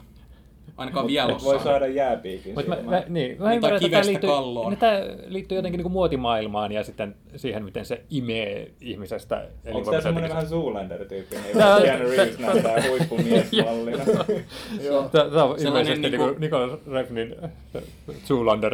Ainakaan 0.77 1.07
vielä 1.07 1.31
Et 1.31 1.43
voi 1.43 1.59
saada 1.59 1.87
jääpiikin 1.87 2.53
Mutta 2.55 2.69
mä, 2.69 2.75
mä, 2.75 2.81
niin, 2.81 2.91
mä 2.91 2.99
Niin, 3.09 3.31
ymmärrän, 3.31 3.61
tai 3.61 3.71
että 3.71 3.79
tämä 3.79 3.79
kivestä 3.89 4.11
liittyy, 4.11 4.29
kalloon. 4.29 4.69
niin 4.69 4.79
tämä 4.79 4.99
liittyy 5.27 5.55
jotenkin 5.57 5.81
niin 5.83 5.91
muotimaailmaan 5.91 6.71
ja 6.71 6.83
sitten 6.83 7.15
siihen, 7.35 7.63
miten 7.65 7.85
se 7.85 8.01
imee 8.09 8.71
ihmisestä. 8.81 9.47
Onko 9.73 9.91
tämä 9.91 10.01
semmoinen 10.01 10.29
vähän 10.29 10.45
Zoolander-tyyppinen, 10.47 11.43
jossa 11.53 11.81
Keanu 11.81 12.09
Reeves 12.09 12.35
tää- 12.37 12.47
näyttää 12.53 12.83
huippumiesmallina? 12.89 14.03
Joo. 14.83 15.09
Tämä, 15.09 15.43
on 15.43 15.55
ilmeisesti 15.59 16.01
niinku- 16.09 16.25
niinku... 16.25 16.39
Nicholas 16.39 16.79
Refnin 16.91 17.35
äh, 17.43 17.51
Zoolander. 18.25 18.73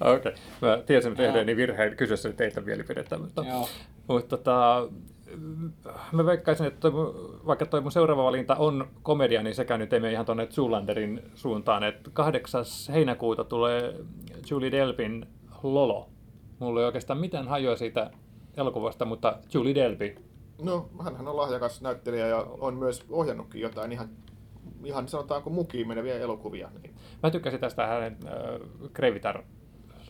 Okei. 0.00 0.16
Okay. 0.16 0.32
Mä 0.60 0.78
tiesin 0.86 1.08
Joo. 1.10 1.16
tehneeni 1.16 1.56
virheen 1.56 1.96
kysyessäni 1.96 2.34
teiltä 2.34 2.60
mielipidettä, 2.60 3.18
mutta, 3.18 3.44
Joo. 3.48 3.68
mutta 4.08 4.36
tota, 4.36 4.88
mä 6.12 6.26
veikkaisin, 6.26 6.66
että 6.66 6.92
vaikka 7.46 7.66
toi 7.66 7.80
mun 7.80 7.92
seuraava 7.92 8.24
valinta 8.24 8.56
on 8.56 8.88
komedia, 9.02 9.42
niin 9.42 9.54
sekään 9.54 9.80
nyt 9.80 9.92
ei 9.92 10.00
mene 10.00 10.12
ihan 10.12 10.26
tuonne 10.26 10.46
Zoolanderin 10.46 11.22
suuntaan. 11.34 11.84
Että 11.84 12.10
8. 12.12 12.64
heinäkuuta 12.92 13.44
tulee 13.44 13.94
Julie 14.50 14.70
Delpin 14.70 15.26
Lolo. 15.62 16.08
Mulla 16.58 16.80
ei 16.80 16.86
oikeastaan 16.86 17.18
mitään 17.18 17.48
hajoa 17.48 17.76
siitä 17.76 18.10
elokuvasta, 18.56 19.04
mutta 19.04 19.38
Julie 19.54 19.74
Delpy. 19.74 20.16
No, 20.62 20.88
hänhän 21.04 21.28
on 21.28 21.36
lahjakas 21.36 21.82
näyttelijä 21.82 22.26
ja 22.26 22.46
on 22.60 22.74
myös 22.74 23.04
ohjannutkin 23.10 23.60
jotain 23.60 23.92
ihan, 23.92 24.08
ihan 24.84 25.08
sanotaanko 25.08 25.50
mukiin 25.50 25.88
meneviä 25.88 26.18
elokuvia. 26.18 26.70
Niin. 26.82 26.94
Mä 27.22 27.30
tykkäsin 27.30 27.60
tästä 27.60 27.86
hänen 27.86 28.16
äh, 28.26 28.90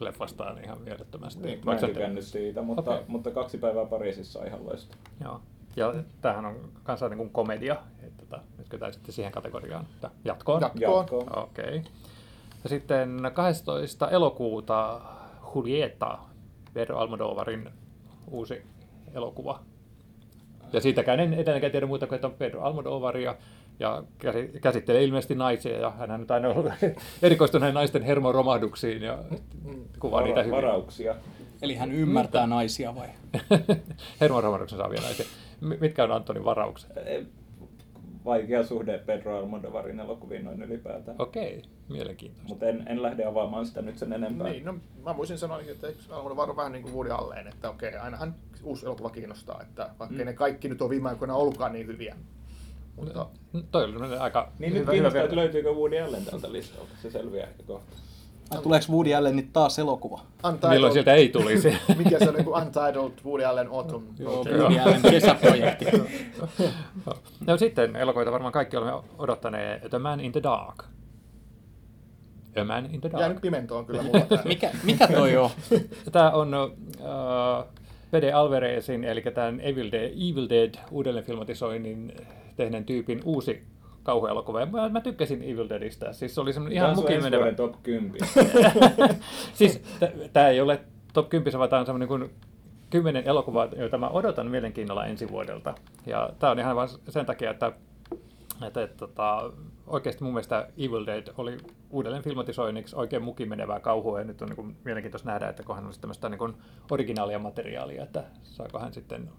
leffastaan 0.01 0.65
ihan 0.65 0.81
mielettömästi. 0.81 1.43
Niin, 1.43 1.61
Mä 1.65 1.73
en 1.73 1.79
tykännyt 1.79 2.25
siitä, 2.25 2.63
mutta, 2.63 2.95
Okei. 2.95 3.05
mutta 3.09 3.31
kaksi 3.31 3.59
päivää 3.59 3.87
Pariisissa 3.87 4.41
on 4.41 4.47
ihan 4.47 4.67
loistava. 4.67 5.01
Joo. 5.25 5.41
Ja 5.77 5.95
tämähän 6.21 6.45
on 6.45 6.57
kanssa 6.83 7.09
niin 7.09 7.19
kuin 7.19 7.31
komedia. 7.31 7.77
Että 8.03 8.25
tota, 8.25 8.43
nytkö 8.59 8.79
tämä 8.79 8.93
sitten 8.93 9.15
siihen 9.15 9.33
kategoriaan? 9.33 9.87
Tää 10.01 10.11
Jatkoon? 10.25 10.61
Jatkoon. 10.61 10.99
Jatkoon. 10.99 11.39
Okei. 11.39 11.65
Okay. 11.65 11.93
Ja 12.65 12.69
sitten 12.69 13.31
12. 13.35 14.11
elokuuta 14.11 15.01
Julieta, 15.55 16.19
Pedro 16.75 16.99
Almodovarin 16.99 17.71
uusi 18.31 18.63
elokuva. 19.15 19.61
Ja 20.73 20.81
siitäkään 20.81 21.21
en 21.21 21.35
edelleenkään 21.35 21.73
tiedä 21.73 21.87
muuta 21.87 22.07
kuin, 22.07 22.17
että 22.17 22.27
on 22.27 22.35
Pedro 22.35 22.63
Almodovaria 22.63 23.37
ja 23.79 24.05
käsi- 24.19 24.59
käsittelee 24.61 25.05
ilmeisesti 25.05 25.35
naisia 25.35 25.79
ja 25.79 25.91
hän 25.91 26.11
on 26.11 26.21
nyt 26.21 26.31
aina 26.31 26.49
ollut 26.49 26.67
erikoistunut 27.23 27.61
näihin 27.61 27.75
naisten 27.75 28.03
hermoromahduksiin 28.03 29.03
ja 29.03 29.19
kuvaa 29.99 30.21
niitä 30.23 30.35
Vara- 30.35 30.45
hyvin. 30.45 30.57
varauksia. 30.57 31.15
Eli 31.63 31.75
hän 31.75 31.93
ymmärtää 31.93 32.47
naisia 32.47 32.95
vai? 32.95 33.09
Hermoromahduksen 34.21 34.79
saavia 34.79 35.01
naisia. 35.03 35.27
Mitkä 35.81 36.05
on 36.05 36.13
Antonin 36.13 36.45
varaukset? 36.45 36.91
Eh, 36.97 37.27
Vaikea 38.25 38.65
suhde 38.65 38.99
Pedro 38.99 39.39
Almodovarin 39.39 40.01
elokuviin 40.01 40.45
noin 40.45 40.63
ylipäätään. 40.63 41.17
Okei, 41.19 41.63
mielenkiintoista. 41.89 42.49
Mutta 42.49 42.67
en, 42.67 42.83
en 42.89 43.03
lähde 43.03 43.25
avaamaan 43.25 43.67
sitä 43.67 43.83
nyt 43.83 43.99
sen 43.99 44.13
enempää. 44.13 44.49
Niin, 44.49 44.65
no, 44.65 44.75
mä 45.05 45.17
voisin 45.17 45.39
sanoa, 45.39 45.61
että 45.61 45.87
Almodovar 46.11 46.51
on 46.51 46.57
vähän 46.57 46.73
niin 46.73 46.83
kuin 46.83 46.95
Woody 46.95 47.11
Allen, 47.11 47.47
että 47.49 47.71
okei, 47.71 47.95
ainahan 47.97 48.35
uusi 48.65 48.87
elokuva 48.87 49.11
kiinnostaa, 49.11 49.63
että 49.63 49.91
vaikka 49.99 50.17
Mm. 50.19 50.25
ne 50.25 50.33
kaikki 50.33 50.69
nyt 50.69 50.83
on 50.83 50.91
viime 50.91 51.09
aikoina 51.09 51.35
ollutkaan 51.35 51.73
niin 51.73 51.87
hyviä. 51.87 52.17
Mutta 52.97 53.27
No, 53.53 53.63
Toi 53.71 53.85
oli 53.85 54.17
aika 54.19 54.53
Niin 54.59 54.73
nyt 54.73 54.81
hyvä, 54.83 54.93
kiinnostaa, 54.93 55.19
hyvä 55.19 55.25
että 55.25 55.37
löytyykö 55.37 55.73
Woody 55.73 55.99
Allen 55.99 56.25
tältä 56.25 56.53
listalta. 56.53 56.91
Se 57.03 57.11
selviää 57.11 57.47
ehkä 57.47 57.63
kohta. 57.63 57.97
Ai, 58.51 58.63
tuleeko 58.63 58.87
Woody 58.93 59.15
Allenit 59.15 59.53
taas 59.53 59.79
elokuva? 59.79 60.21
Untitled, 60.45 60.73
Milloin 60.73 60.93
sieltä 60.93 61.15
ei 61.15 61.29
tulisi? 61.29 61.69
mikä 62.05 62.19
se 62.19 62.29
on 62.29 62.35
niin 62.35 62.45
kuin 62.45 62.63
Untitled 62.63 63.13
Woody 63.25 63.45
Allen 63.45 63.69
Autumn. 63.71 64.07
Joo. 64.19 64.45
Woody 64.45 64.79
Allen 64.79 65.03
kesäprojekti. 65.03 65.85
no 67.47 67.57
sitten 67.57 67.97
elokuita 67.97 68.33
varmaan 68.33 68.53
kaikki 68.53 68.77
olemme 68.77 69.03
odottaneet 69.19 69.83
The 69.91 69.99
Man 69.99 70.21
in 70.21 70.33
the 70.33 70.43
Dark. 70.43 70.85
A 72.61 72.65
Man 72.65 72.87
in 72.93 73.01
the 73.01 73.11
Dark. 73.13 73.21
Jäänyt 73.21 73.41
pimentoon 73.41 73.87
kyllä 73.87 74.03
mulla. 74.03 74.27
Mikä, 74.45 74.71
mikä 74.83 75.09
toi 75.09 75.37
on? 75.37 75.51
Tämä 76.13 76.31
on 76.31 76.55
uh, 76.55 77.65
Pede 78.11 78.33
Alvarezin, 78.33 79.05
eli 79.05 79.23
tämän 79.23 79.61
Evil 79.61 79.93
Dead, 79.93 80.13
Evil 80.13 80.49
Dead 80.49 80.75
uudelleenfilmatisoinnin 80.91 82.13
tehneen 82.57 82.85
tyypin 82.85 83.21
uusi 83.25 83.63
kauhuelokuva. 84.03 84.61
Ja 84.61 84.67
mä, 84.67 84.89
mä 84.89 85.01
tykkäsin 85.01 85.43
Evil 85.43 85.69
Deadistä. 85.69 86.13
Siis 86.13 86.35
se 86.35 86.41
oli 86.41 86.53
semmoinen 86.53 86.77
ihan 86.77 86.97
mukimenevä. 86.97 87.37
vuoden 87.37 87.57
top 87.57 87.83
10. 87.83 88.29
siis 89.59 89.83
tämä 90.33 90.49
ei 90.49 90.61
ole 90.61 90.81
top 91.13 91.29
10, 91.29 91.59
vaan 91.59 91.71
tämä 91.71 91.81
on 91.81 91.87
semmoinen 91.87 92.09
kuin 92.09 92.31
kymmenen 92.91 93.25
elokuvaa, 93.27 93.69
joita 93.77 93.99
mä 93.99 94.09
odotan 94.09 94.51
mielenkiinnolla 94.51 95.07
ensi 95.07 95.29
vuodelta. 95.29 95.75
Ja 96.07 96.31
tämä 96.39 96.51
on 96.51 96.59
ihan 96.59 96.77
vain 96.77 96.89
sen 97.09 97.27
takia, 97.27 97.51
että, 97.51 97.73
että, 98.67 98.83
että 98.83 98.97
tota, 98.97 99.53
oikeasti 99.87 100.25
mun 100.25 100.33
mielestä 100.33 100.69
Evil 100.79 101.07
Dead 101.07 101.27
oli 101.39 101.57
uudelleen 101.91 102.23
filmatisoinniksi 102.23 102.97
oikein 102.97 103.23
mukimenevää 103.23 103.81
kauhua, 103.81 104.19
ja 104.19 104.25
nyt 104.25 104.43
on 104.43 104.49
niin 104.49 104.57
kuin 104.57 104.77
mielenkiintoista 104.85 105.31
nähdä, 105.31 105.49
että 105.49 105.63
kun 105.63 105.75
hän 105.75 105.87
olisi 105.87 106.01
tämmöistä 106.01 106.29
niin 106.29 106.39
kuin 106.39 106.55
originaalia 106.91 107.39
materiaalia, 107.39 108.03
että 108.03 108.25
saako 108.43 108.79
hän 108.79 108.93
sitten 108.93 109.31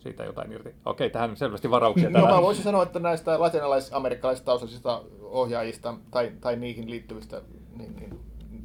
siitä 0.00 0.24
jotain 0.24 0.52
irti. 0.52 0.74
Okei, 0.84 1.10
tähän 1.10 1.36
selvästi 1.36 1.70
varauksia. 1.70 2.10
No 2.10 2.26
mä 2.26 2.42
voisin 2.42 2.64
sanoa, 2.64 2.82
että 2.82 2.98
näistä 2.98 3.40
latinalais-amerikkalaistaustaisista 3.40 5.02
ohjaajista 5.22 5.94
tai, 6.10 6.32
tai 6.40 6.56
niihin 6.56 6.90
liittyvistä 6.90 7.42
niin, 7.76 7.96
niin, 7.96 8.20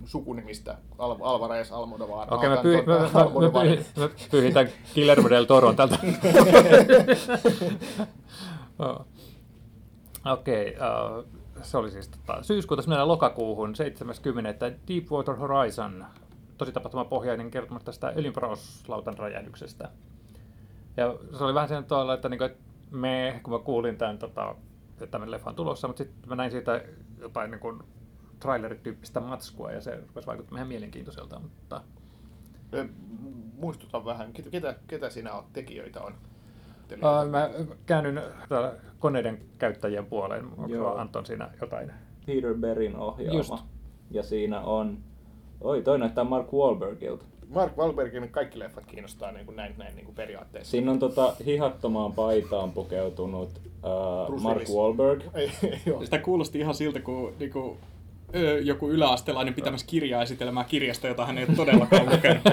sukunimistä, 0.05 0.77
Al- 0.97 1.17
Alvarez, 1.21 1.71
Almodovar. 1.71 2.33
Okei, 2.33 2.49
mä, 2.49 2.57
pyy- 2.57 2.83
ton 2.83 2.85
mä, 2.85 2.99
mä, 2.99 3.07
mä, 3.09 4.01
mä 4.01 4.09
pyyhin 4.31 4.53
tämän 4.53 4.71
Guillermo 4.93 5.29
del 5.29 5.45
Toron 5.45 5.75
tältä. 5.75 5.99
Okei, 10.33 10.75
uh, 10.75 11.25
se 11.61 11.77
oli 11.77 11.91
siis 11.91 12.07
tota, 12.07 12.43
syyskuuta, 12.43 12.83
mennään 12.87 13.07
lokakuuhun 13.07 13.75
70. 13.75 14.71
Deepwater 14.87 15.35
Horizon, 15.35 16.05
tosi 16.57 16.71
tapahtumapohjainen 16.71 17.51
kertomus 17.51 17.83
tästä 17.83 18.13
öljynporauslautan 18.17 19.17
räjähdyksestä. 19.17 19.89
Ja 20.97 21.15
se 21.37 21.43
oli 21.43 21.53
vähän 21.53 21.69
sen 21.69 21.85
tavalla, 21.85 22.13
että, 22.13 22.29
niinku, 22.29 22.43
että 22.43 22.63
me, 22.91 23.39
kun 23.43 23.53
mä 23.53 23.59
kuulin 23.59 23.97
tämän, 23.97 24.17
tota, 24.17 24.55
että 24.89 25.07
tämän 25.07 25.31
leffan 25.31 25.55
tulossa, 25.55 25.87
mutta 25.87 26.03
sitten 26.03 26.29
mä 26.29 26.35
näin 26.35 26.51
siitä 26.51 26.81
jotain 27.19 27.51
niin 27.51 27.59
kuin, 27.59 27.83
trailerityyppistä 28.39 29.19
matskua 29.19 29.71
ja 29.71 29.81
se 29.81 29.95
rupesi 30.07 30.27
vaikuttamaan 30.27 30.59
ihan 30.59 30.67
mielenkiintoiselta, 30.67 31.39
mutta 31.39 31.81
Ö, 32.73 32.87
Muistuta 33.57 34.05
vähän, 34.05 34.33
ketä, 34.33 34.75
ketä, 34.87 35.09
siinä 35.09 35.33
on, 35.33 35.43
tekijöitä 35.53 36.01
on? 36.01 36.13
Uh, 36.93 37.31
mä 37.31 37.49
käännyn 37.85 38.21
koneiden 38.99 39.41
käyttäjien 39.57 40.05
puoleen. 40.05 40.45
Onko 40.45 40.67
Joo. 40.67 40.95
Anton 40.95 41.25
siinä 41.25 41.49
jotain? 41.61 41.91
Peter 42.25 42.53
Berrin 42.53 42.95
ohjaama. 42.95 43.37
Just. 43.37 43.53
Ja 44.11 44.23
siinä 44.23 44.61
on... 44.61 44.97
Oi, 45.61 45.81
toi 45.81 45.99
näyttää 45.99 46.23
Mark 46.23 46.53
Wahlbergilta. 46.53 47.25
Mark 47.49 47.77
Wahlbergin 47.77 48.29
kaikki 48.29 48.59
leffat 48.59 48.85
kiinnostaa 48.85 49.31
niin 49.31 49.45
kuin 49.45 49.55
näin, 49.55 49.73
näin 49.77 49.95
niin 49.95 50.05
kuin 50.05 50.15
periaatteessa. 50.15 50.71
Siinä 50.71 50.91
on 50.91 50.99
tota 50.99 51.35
hihattomaan 51.45 52.13
paitaan 52.13 52.71
pukeutunut 52.71 53.49
uh, 54.29 54.41
Mark. 54.41 54.69
Wahlberg. 54.69 55.21
Ei, 55.33 55.51
joo. 55.85 56.03
Sitä 56.03 56.19
kuulosti 56.19 56.59
ihan 56.59 56.75
siltä, 56.75 56.99
kun 56.99 57.33
niinku, 57.39 57.77
ö, 57.81 57.94
joku 58.63 58.89
yläastelainen 58.89 59.53
pitämässä 59.53 59.87
kirjaa 59.87 60.21
esitelmää 60.21 60.63
kirjasta, 60.63 61.07
jota 61.07 61.25
hän 61.25 61.37
ei 61.37 61.45
ole 61.49 61.55
todellakaan 61.55 62.05
lukenut. 62.11 62.43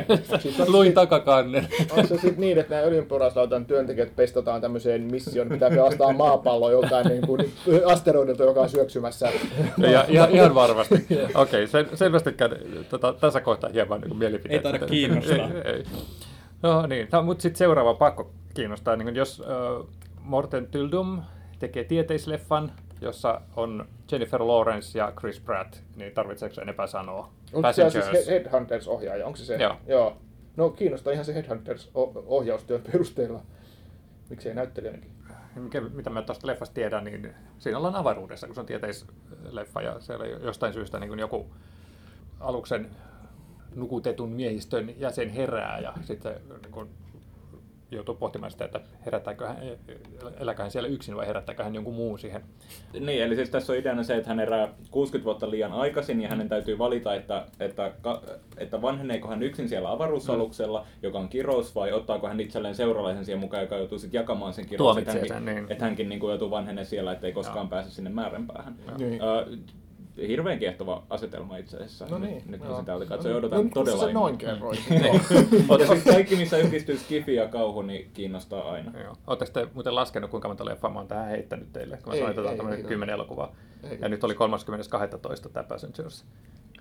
Luin 0.74 0.92
takakannen. 0.92 1.68
Onko 1.90 2.06
se 2.06 2.14
sitten 2.14 2.40
niin, 2.40 2.58
että 2.58 2.74
nämä 2.74 2.86
öljynporauslautan 2.86 3.66
työntekijät 3.66 4.16
pestataan 4.16 4.60
tämmöiseen 4.60 5.02
missioon, 5.02 5.48
pitää 5.48 5.70
pelastaa 5.70 6.12
maapallo 6.12 6.70
joltain 6.70 7.06
niin 7.06 7.26
kuin 7.26 7.52
asteroidilta, 7.86 8.42
joka 8.42 8.60
on 8.60 8.68
syöksymässä? 8.68 9.32
ja, 9.78 10.04
ihan, 10.08 10.30
ihan 10.36 10.54
varmasti. 10.54 10.94
Okei, 10.94 11.30
okay, 11.34 11.66
sel, 11.66 11.84
selvästikään 11.94 12.56
tota, 12.90 13.12
tässä 13.12 13.40
kohtaa 13.40 13.70
hieman 13.70 14.00
niin 14.00 14.16
mielipiteet. 14.16 14.66
Ei 14.66 14.72
taida 14.72 14.86
kiinnostaa. 14.86 15.36
ei, 15.36 15.72
ei. 15.72 15.84
No 16.62 16.86
niin, 16.86 17.08
no, 17.12 17.22
mutta 17.22 17.42
sitten 17.42 17.58
seuraava 17.58 17.94
pakko 17.94 18.30
kiinnostaa. 18.54 18.96
Niin 18.96 19.16
jos 19.16 19.40
äh, 19.40 19.86
Morten 20.20 20.66
Tyldum 20.66 21.22
tekee 21.58 21.84
tieteisleffan, 21.84 22.72
jossa 23.02 23.40
on 23.56 23.88
Jennifer 24.12 24.42
Lawrence 24.42 24.99
ja 24.99 25.12
Chris 25.18 25.40
Pratt, 25.40 25.76
niin 25.97 26.14
tarvitseeko 26.14 26.61
enempää 26.61 26.87
sanoa? 26.87 27.32
Onko 27.52 27.73
se 27.73 27.90
siis 27.90 28.28
Headhunters-ohjaaja? 28.28 29.26
Onko 29.26 29.37
se 29.37 29.44
se? 29.44 29.56
Joo. 29.56 29.76
Joo. 29.87 30.16
No 30.56 30.71
kiinnostaa 30.71 31.12
ihan 31.12 31.25
se 31.25 31.35
Headhunters-ohjaustyön 31.35 32.82
perusteella. 32.92 33.40
Miksei 34.30 34.54
näyttelijänäkin? 34.54 35.11
Mikä, 35.56 35.80
mitä 35.80 36.11
mä 36.11 36.23
tuosta 36.23 36.47
leffasta 36.47 36.75
tiedän, 36.75 37.04
niin 37.04 37.35
siinä 37.59 37.78
ollaan 37.78 37.94
avaruudessa, 37.94 38.47
kun 38.47 38.54
se 38.54 38.61
on 38.61 38.66
tieteisleffa 38.66 39.82
ja 39.82 40.00
siellä 40.00 40.26
jostain 40.26 40.73
syystä 40.73 40.99
niin 40.99 41.18
joku 41.18 41.47
aluksen 42.40 42.90
nukutetun 43.75 44.28
miehistön 44.28 45.00
jäsen 45.00 45.30
herää 45.30 45.78
ja 45.78 45.94
sitten 46.02 46.35
niin 46.62 46.88
joutuu 47.92 48.14
pohtimaan 48.14 48.52
sitä, 48.52 48.64
että 48.64 48.80
herättääkö 49.06 49.46
hän, 49.46 49.56
eläkö 50.40 50.62
hän 50.62 50.70
siellä 50.70 50.88
yksin 50.88 51.16
vai 51.16 51.26
herättääkö 51.26 51.64
hän 51.64 51.75
jonkun 51.75 51.94
muun 51.94 52.18
siihen. 52.18 52.42
Niin, 53.00 53.22
eli 53.22 53.37
siis 53.37 53.50
tässä 53.50 53.72
on 53.72 53.78
ideana 53.78 54.02
se, 54.02 54.16
että 54.16 54.28
hän 54.28 54.38
herää 54.38 54.68
60 54.90 55.25
vuotta 55.25 55.50
liian 55.50 55.72
aikaisin 55.72 56.20
ja 56.20 56.28
hänen 56.28 56.49
täytyy 56.49 56.78
valita, 56.78 57.14
että, 57.14 57.46
että, 57.61 57.92
että 58.56 58.82
vanheneeko 58.82 59.28
hän 59.28 59.42
yksin 59.42 59.68
siellä 59.68 59.92
avaruusaluksella, 59.92 60.87
joka 61.02 61.18
on 61.18 61.28
kirous, 61.28 61.75
vai 61.75 61.92
ottaako 61.92 62.28
hän 62.28 62.40
itselleen 62.40 62.75
seuralaisen 62.75 63.25
siihen 63.25 63.40
mukaan, 63.40 63.62
joka 63.62 63.76
joutuu 63.76 63.99
sitten 63.99 64.18
jakamaan 64.18 64.52
sen 64.52 64.66
kirous, 64.66 64.99
että 64.99 65.12
hänkin, 65.12 65.28
sen, 65.28 65.44
niin. 65.44 65.66
että 65.70 65.84
hänkin 65.84 66.08
niin 66.08 66.20
kuin 66.20 66.30
joutuu 66.30 66.50
vanheneen 66.50 66.87
siellä, 66.87 67.12
ettei 67.12 67.32
koskaan 67.32 67.64
Joo. 67.64 67.70
pääse 67.70 67.90
sinne 67.90 68.11
määränpäähän. 68.11 68.76
Niin. 68.99 69.22
Ö, 69.22 69.46
hirveän 70.28 70.59
kiehtova 70.59 71.02
asetelma 71.11 71.57
itse 71.57 71.76
asiassa. 71.76 72.07
No 72.07 72.19
nyt, 72.19 72.31
niin. 72.31 72.42
nyt 72.47 72.61
kun 72.61 72.76
sen 72.76 72.85
täältä 72.85 73.07
katsoo, 73.07 73.33
No, 73.33 73.38
odotan 73.38 73.57
no, 73.57 73.62
kun 73.62 73.71
todella 73.73 74.07
sä 74.07 74.12
noin 74.12 74.38
kerroit. 74.38 74.81
Ja 75.78 75.87
siis 75.87 76.04
kaikki, 76.04 76.37
missä 76.37 76.57
yhdistyy 76.59 76.99
skifi 76.99 77.35
ja 77.35 77.49
kauhu, 77.49 77.83
niin 77.83 78.11
kiinnostaa 78.14 78.71
aina. 78.73 79.00
Joo. 79.00 79.16
Oletteko 79.26 79.50
te 79.52 79.69
muuten 79.75 79.95
laskenut, 79.95 80.31
kuinka 80.31 80.49
monta 80.49 80.64
leffaa 80.64 80.90
mä 80.90 80.99
oon 80.99 81.09
tähän 81.09 81.28
heittänyt 81.28 81.73
teille? 81.73 81.97
Kun 81.97 82.12
mä 82.12 82.19
sanoin, 82.19 82.31
että 82.38 82.50
on 82.50 82.57
tämmöinen 82.57 82.81
ei. 82.81 82.87
kymmenen 82.87 83.12
elokuvaa. 83.14 83.54
Ei. 83.90 83.99
Ja 84.00 84.09
nyt 84.09 84.25
oli 84.25 84.35
30.12. 84.35 85.49
tämä 85.52 85.64
Passengers. 85.64 86.25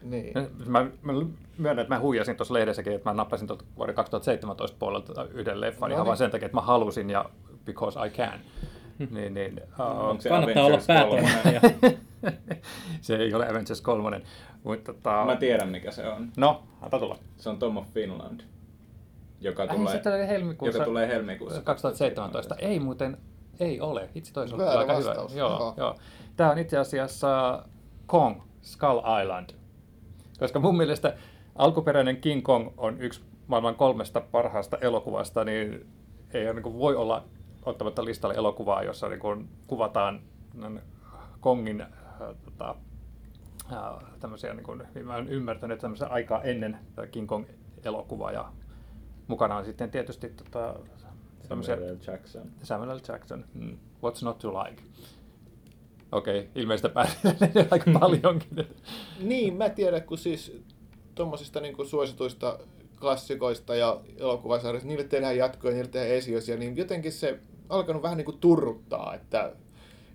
niin. 0.04 0.34
Mä, 0.66 0.86
mä 1.02 1.14
myönnän, 1.58 1.84
että 1.84 1.96
mä 1.96 2.00
huijasin 2.00 2.38
tuossa 2.38 2.54
lehdessäkin, 2.54 2.94
että 2.94 3.10
mä 3.10 3.14
nappasin 3.14 3.48
tuolta 3.48 3.66
vuoden 3.78 3.96
2017 3.96 4.78
puolelta 4.80 5.24
yhden 5.34 5.62
leffan 5.62 5.90
No 5.90 5.94
ihan 5.94 6.04
niin. 6.04 6.08
vaan 6.08 6.18
sen 6.18 6.32
takia, 6.32 6.46
että 6.46 6.58
mä 6.58 6.62
halusin 6.62 7.10
ja 7.10 7.26
because 7.66 8.08
I 8.08 8.10
can. 8.10 8.40
niin, 9.16 9.34
niin, 9.34 9.62
Onko 9.80 10.22
se 10.22 10.30
Kannattaa 10.30 10.66
olla 10.66 10.78
Avengers 10.78 10.88
kolmonen? 10.88 11.26
päätoimittaja. 11.44 11.92
se 13.02 13.16
ei 13.16 13.34
ole 13.34 13.50
Avengers 13.50 13.82
3. 13.82 14.22
Mutta, 14.64 14.94
tota, 14.94 15.26
Mä 15.26 15.36
tiedän, 15.36 15.70
mikä 15.70 15.92
se 15.92 16.08
on. 16.08 16.32
No, 16.38 16.64
antaa 16.82 17.00
tulla. 17.00 17.18
Se 17.38 17.50
on 17.50 17.60
Tom 17.60 17.78
of 17.78 17.88
Finland, 17.94 18.42
joka 19.42 19.64
Ai, 19.64 19.76
tulee, 19.76 19.94
se 19.94 20.00
tulee 20.04 20.28
helmikuussa. 20.28 20.78
joka 20.78 20.86
tulee 20.86 21.08
helmikuussa 21.08 21.62
2017. 21.62 22.56
Ei 22.56 22.80
muuten, 22.80 23.18
ei 23.60 23.80
ole. 23.82 24.10
Itse 24.16 24.32
Väärä 24.58 24.80
aika 24.80 24.96
hyvä. 24.96 25.08
vastaus. 25.10 25.36
Joo, 25.36 25.50
Aha. 25.50 25.74
joo. 25.78 25.96
Tämä 26.36 26.52
on 26.52 26.58
itse 26.58 26.78
asiassa 26.78 27.64
Kong, 28.06 28.42
Skull 28.62 29.02
Island. 29.22 29.50
Koska 30.40 30.60
mun 30.60 30.78
mielestä 30.78 31.14
alkuperäinen 31.56 32.18
King 32.18 32.44
Kong 32.44 32.70
on 32.78 33.02
yksi 33.02 33.22
maailman 33.48 33.76
kolmesta 33.76 34.22
parhaasta 34.22 34.78
elokuvasta, 34.82 35.44
niin 35.44 35.86
ei 36.34 36.54
niin 36.54 36.64
kuin 36.64 36.78
voi 36.78 36.96
olla 36.96 37.24
ottamatta 37.66 38.06
listalle 38.06 38.36
elokuvaa, 38.36 38.84
jossa 38.84 39.10
niin 39.10 39.20
kuin 39.20 39.50
kuvataan 39.68 40.22
Kongin 41.40 41.82
äh, 41.82 41.90
tota, 42.46 42.76
äh, 43.74 44.04
tämmöisiä, 44.20 44.54
niin 44.54 44.64
kuin, 44.64 44.84
mä 45.04 45.16
olen 45.16 45.28
ymmärtänyt, 45.28 45.76
että 45.76 45.82
tämmöisiä 45.82 46.08
aikaa 46.08 46.44
ennen 46.44 46.78
King 47.12 47.28
Kong-elokuvaa 47.28 48.32
ja 48.32 48.52
mukana 49.28 49.58
on 49.58 49.66
sitten 49.66 49.92
tietysti 49.92 50.30
tota, 50.30 50.76
tämmöisiä 51.48 51.76
Samuel 51.76 51.96
L. 51.96 52.12
Jackson. 52.12 52.52
Samuel 52.64 52.98
L. 52.98 53.00
Jackson, 53.08 53.46
mm. 53.54 53.78
What's 54.06 54.24
not 54.24 54.40
to 54.40 54.64
like? 54.64 54.84
Okei, 56.12 56.40
okay, 56.40 56.52
ilmeistä 56.56 56.90
päälle 56.90 57.14
aika 57.72 57.92
paljonkin. 58.00 58.68
Niin, 59.20 59.54
mä 59.54 59.70
tiedän, 59.70 60.04
kun 60.04 60.18
siis 60.18 60.64
tuommoisista 61.16 61.60
niin 61.60 61.88
suosituista 61.88 62.60
klassikoista 63.00 63.76
ja 63.76 64.02
elokuvasarjoista, 64.18 64.88
niille 64.88 65.04
tehdään 65.04 65.38
jatkoja, 65.38 65.74
niille 65.74 65.90
tehdään 65.90 66.16
esiosia, 66.16 66.58
niin 66.58 66.78
jotenkin 66.78 67.12
se 67.12 67.40
alkanut 67.72 68.04
vähän 68.04 68.18
niin 68.18 68.26
kuin 68.26 68.38
turruttaa, 68.40 69.14
että, 69.14 69.52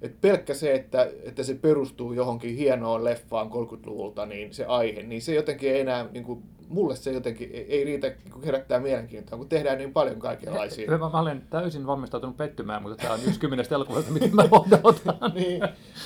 että 0.02 0.18
pelkkä 0.20 0.54
se, 0.54 0.74
että, 0.74 1.10
että 1.22 1.42
se 1.42 1.54
perustuu 1.54 2.12
johonkin 2.12 2.56
hienoon 2.56 3.04
leffaan 3.04 3.50
30-luvulta, 3.50 4.26
niin 4.26 4.54
se 4.54 4.64
aihe, 4.64 5.02
niin 5.02 5.22
se 5.22 5.34
jotenkin 5.34 5.70
ei 5.70 5.80
enää, 5.80 6.06
niin 6.12 6.24
kuin, 6.24 6.42
mulle 6.68 6.96
se 6.96 7.12
jotenkin 7.12 7.50
ei, 7.52 7.66
ei 7.68 7.84
riitä 7.84 8.08
niin 8.08 8.32
kuin 8.32 8.44
herättää 8.44 8.80
mielenkiintoa, 8.80 9.38
kun 9.38 9.48
tehdään 9.48 9.78
niin 9.78 9.92
paljon 9.92 10.18
kaikenlaisia. 10.18 10.90
Mä, 10.90 10.98
mä 10.98 11.20
olen 11.20 11.42
täysin 11.50 11.86
valmistautunut 11.86 12.36
pettymään, 12.36 12.82
mutta 12.82 13.02
tämä 13.02 13.14
on 13.14 13.20
yksi 13.26 13.40
kymmenestä 13.40 13.74
elokuvasta, 13.74 14.12
mitä 14.12 14.28
mä 14.34 14.42
odotan. 14.50 15.32
niin, 15.34 15.62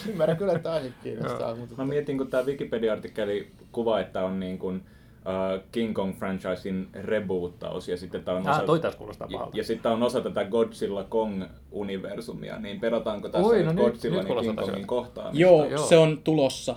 ymmärrän 0.09 0.37
kyllä, 0.37 0.53
että 0.53 0.73
aihe 0.73 0.93
kiinnostaa. 1.03 1.55
mutta 1.55 1.75
Mä 1.77 1.85
mietin, 1.85 2.19
kun 2.19 2.31
tämä 2.31 2.43
Wikipedia-artikkeli 2.43 3.51
kuva, 3.73 4.01
että 4.01 4.25
on 4.25 4.41
niin 4.41 4.59
kuin, 4.59 4.83
uh, 5.27 5.63
King 5.73 5.95
Kong 5.95 6.15
franchisein 6.19 6.89
reboottaus 6.95 7.89
ja 7.89 7.97
sitten 7.97 8.25
tämä 8.25 8.37
on 8.37 8.49
Ah, 8.49 8.57
osa, 8.57 8.67
toi 8.67 8.81
taas 8.81 8.97
kuulostaa 8.97 9.29
ja, 9.31 9.39
pahalta. 9.39 9.57
ja 9.57 9.65
sitten 9.65 9.83
tää 9.83 9.93
on 9.93 10.03
osa 10.03 10.21
tätä 10.21 10.45
Godzilla 10.45 11.05
Kong-universumia, 11.05 12.59
niin 12.59 12.81
perataanko 12.81 13.29
tässä 13.29 13.47
Oi, 13.49 13.63
no 13.63 13.73
nyt- 13.73 13.85
Godzilla 13.85 14.23
nyt 14.23 14.29
ja 14.37 14.41
King 14.43 14.59
Kongin 14.61 14.87
kohtaamista? 14.87 15.41
Joo, 15.41 15.65
Joo. 15.65 15.87
se 15.87 15.99
on 15.99 16.19
tulossa. 16.25 16.77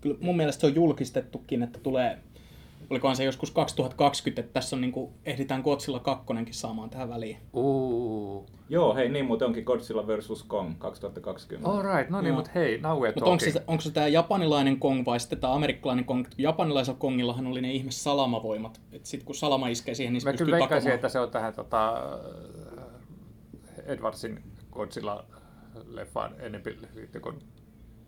Kyllä 0.00 0.16
mun 0.20 0.36
mielestä 0.36 0.60
se 0.60 0.66
on 0.66 0.74
julkistettukin, 0.74 1.62
että 1.62 1.78
tulee, 1.82 2.18
olikohan 2.92 3.16
se 3.16 3.24
joskus 3.24 3.50
2020, 3.50 4.40
että 4.40 4.52
tässä 4.52 4.76
on 4.76 4.80
niin 4.80 4.92
kuin, 4.92 5.12
ehditään 5.24 5.62
Godzilla 5.62 6.00
2 6.00 6.24
saamaan 6.50 6.90
tähän 6.90 7.08
väliin. 7.08 7.36
Uh. 7.52 8.46
Joo, 8.68 8.94
hei, 8.94 9.08
niin 9.08 9.24
muuten 9.24 9.48
onkin 9.48 9.64
Godzilla 9.64 10.06
vs. 10.06 10.42
Kong 10.42 10.74
2020. 10.78 11.70
All 11.70 11.82
right, 11.82 12.10
no 12.10 12.20
niin, 12.20 12.34
mutta 12.34 12.50
hei, 12.54 12.78
now 12.80 12.98
we're 12.98 13.06
Mutta 13.06 13.24
onko 13.24 13.30
talking. 13.30 13.52
se, 13.52 13.64
onko 13.66 13.80
se 13.80 13.90
tämä 13.90 14.08
japanilainen 14.08 14.78
Kong 14.78 15.04
vai 15.06 15.20
sitten 15.20 15.40
tämä 15.40 15.54
amerikkalainen 15.54 16.04
Kong? 16.04 16.26
Japanilaisella 16.38 16.98
Kongillahan 16.98 17.46
oli 17.46 17.60
ne 17.60 17.72
ihme 17.72 17.90
salamavoimat. 17.90 18.80
Että 18.92 19.08
sitten 19.08 19.26
kun 19.26 19.34
salama 19.34 19.68
iskee 19.68 19.94
siihen, 19.94 20.12
niin 20.12 20.20
se 20.20 20.28
Mä 20.28 20.32
pystyy 20.32 20.44
kyllä 20.44 20.94
että 20.94 21.08
se 21.08 21.20
on 21.20 21.30
tähän 21.30 21.54
tota, 21.54 22.02
Edwardsin 23.86 24.42
Godzilla-leffaan 24.72 26.34
enempi 26.40 26.78
liittyy 26.94 27.20
kuin 27.20 27.42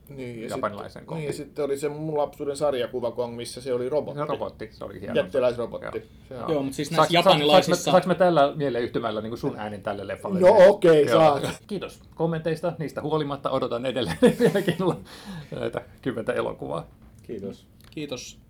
Niin, 0.09 0.43
ja 0.43 0.49
Japanilaisen 0.49 0.91
sitten, 0.91 1.07
Kongin. 1.07 1.21
niin, 1.21 1.27
ja 1.27 1.33
sitten 1.33 1.65
oli 1.65 1.79
se 1.79 1.89
mun 1.89 2.19
lapsuuden 2.19 2.57
sarjakuva 2.57 3.11
Kong, 3.11 3.37
missä 3.37 3.61
se 3.61 3.75
oli 3.75 3.89
robotti. 3.89 4.21
se 4.21 4.27
robotti, 4.27 4.69
se 4.73 4.85
oli 4.85 5.01
hieno. 5.01 5.15
Jättiläisrobotti. 5.15 5.99
Joo. 5.99 6.05
Se 6.29 6.45
on. 6.45 6.53
Joo, 6.53 6.63
mutta 6.63 6.77
siis 6.77 6.91
näissä 6.91 6.97
saaks, 6.97 7.13
saaks, 7.13 7.27
japanilaisissa... 7.27 7.91
saaks 7.91 8.07
me 8.07 8.15
tällä 8.15 8.53
mieleyhtymällä 8.57 9.21
niin 9.21 9.39
sun 9.39 9.59
äänen 9.59 9.83
tälle 9.83 10.07
leffalle? 10.07 10.41
No 10.41 10.57
okei, 10.69 11.07
Joo. 11.07 11.19
saat. 11.19 11.63
Kiitos 11.67 12.01
kommenteista. 12.15 12.73
Niistä 12.79 13.03
huolimatta 13.03 13.51
odotan 13.51 13.87
edelleen 13.87 14.19
vieläkin 14.41 14.77
näitä 15.61 15.81
kymmentä 16.03 16.33
elokuvaa. 16.33 16.87
Kiitos. 17.23 17.67
Kiitos. 17.91 18.44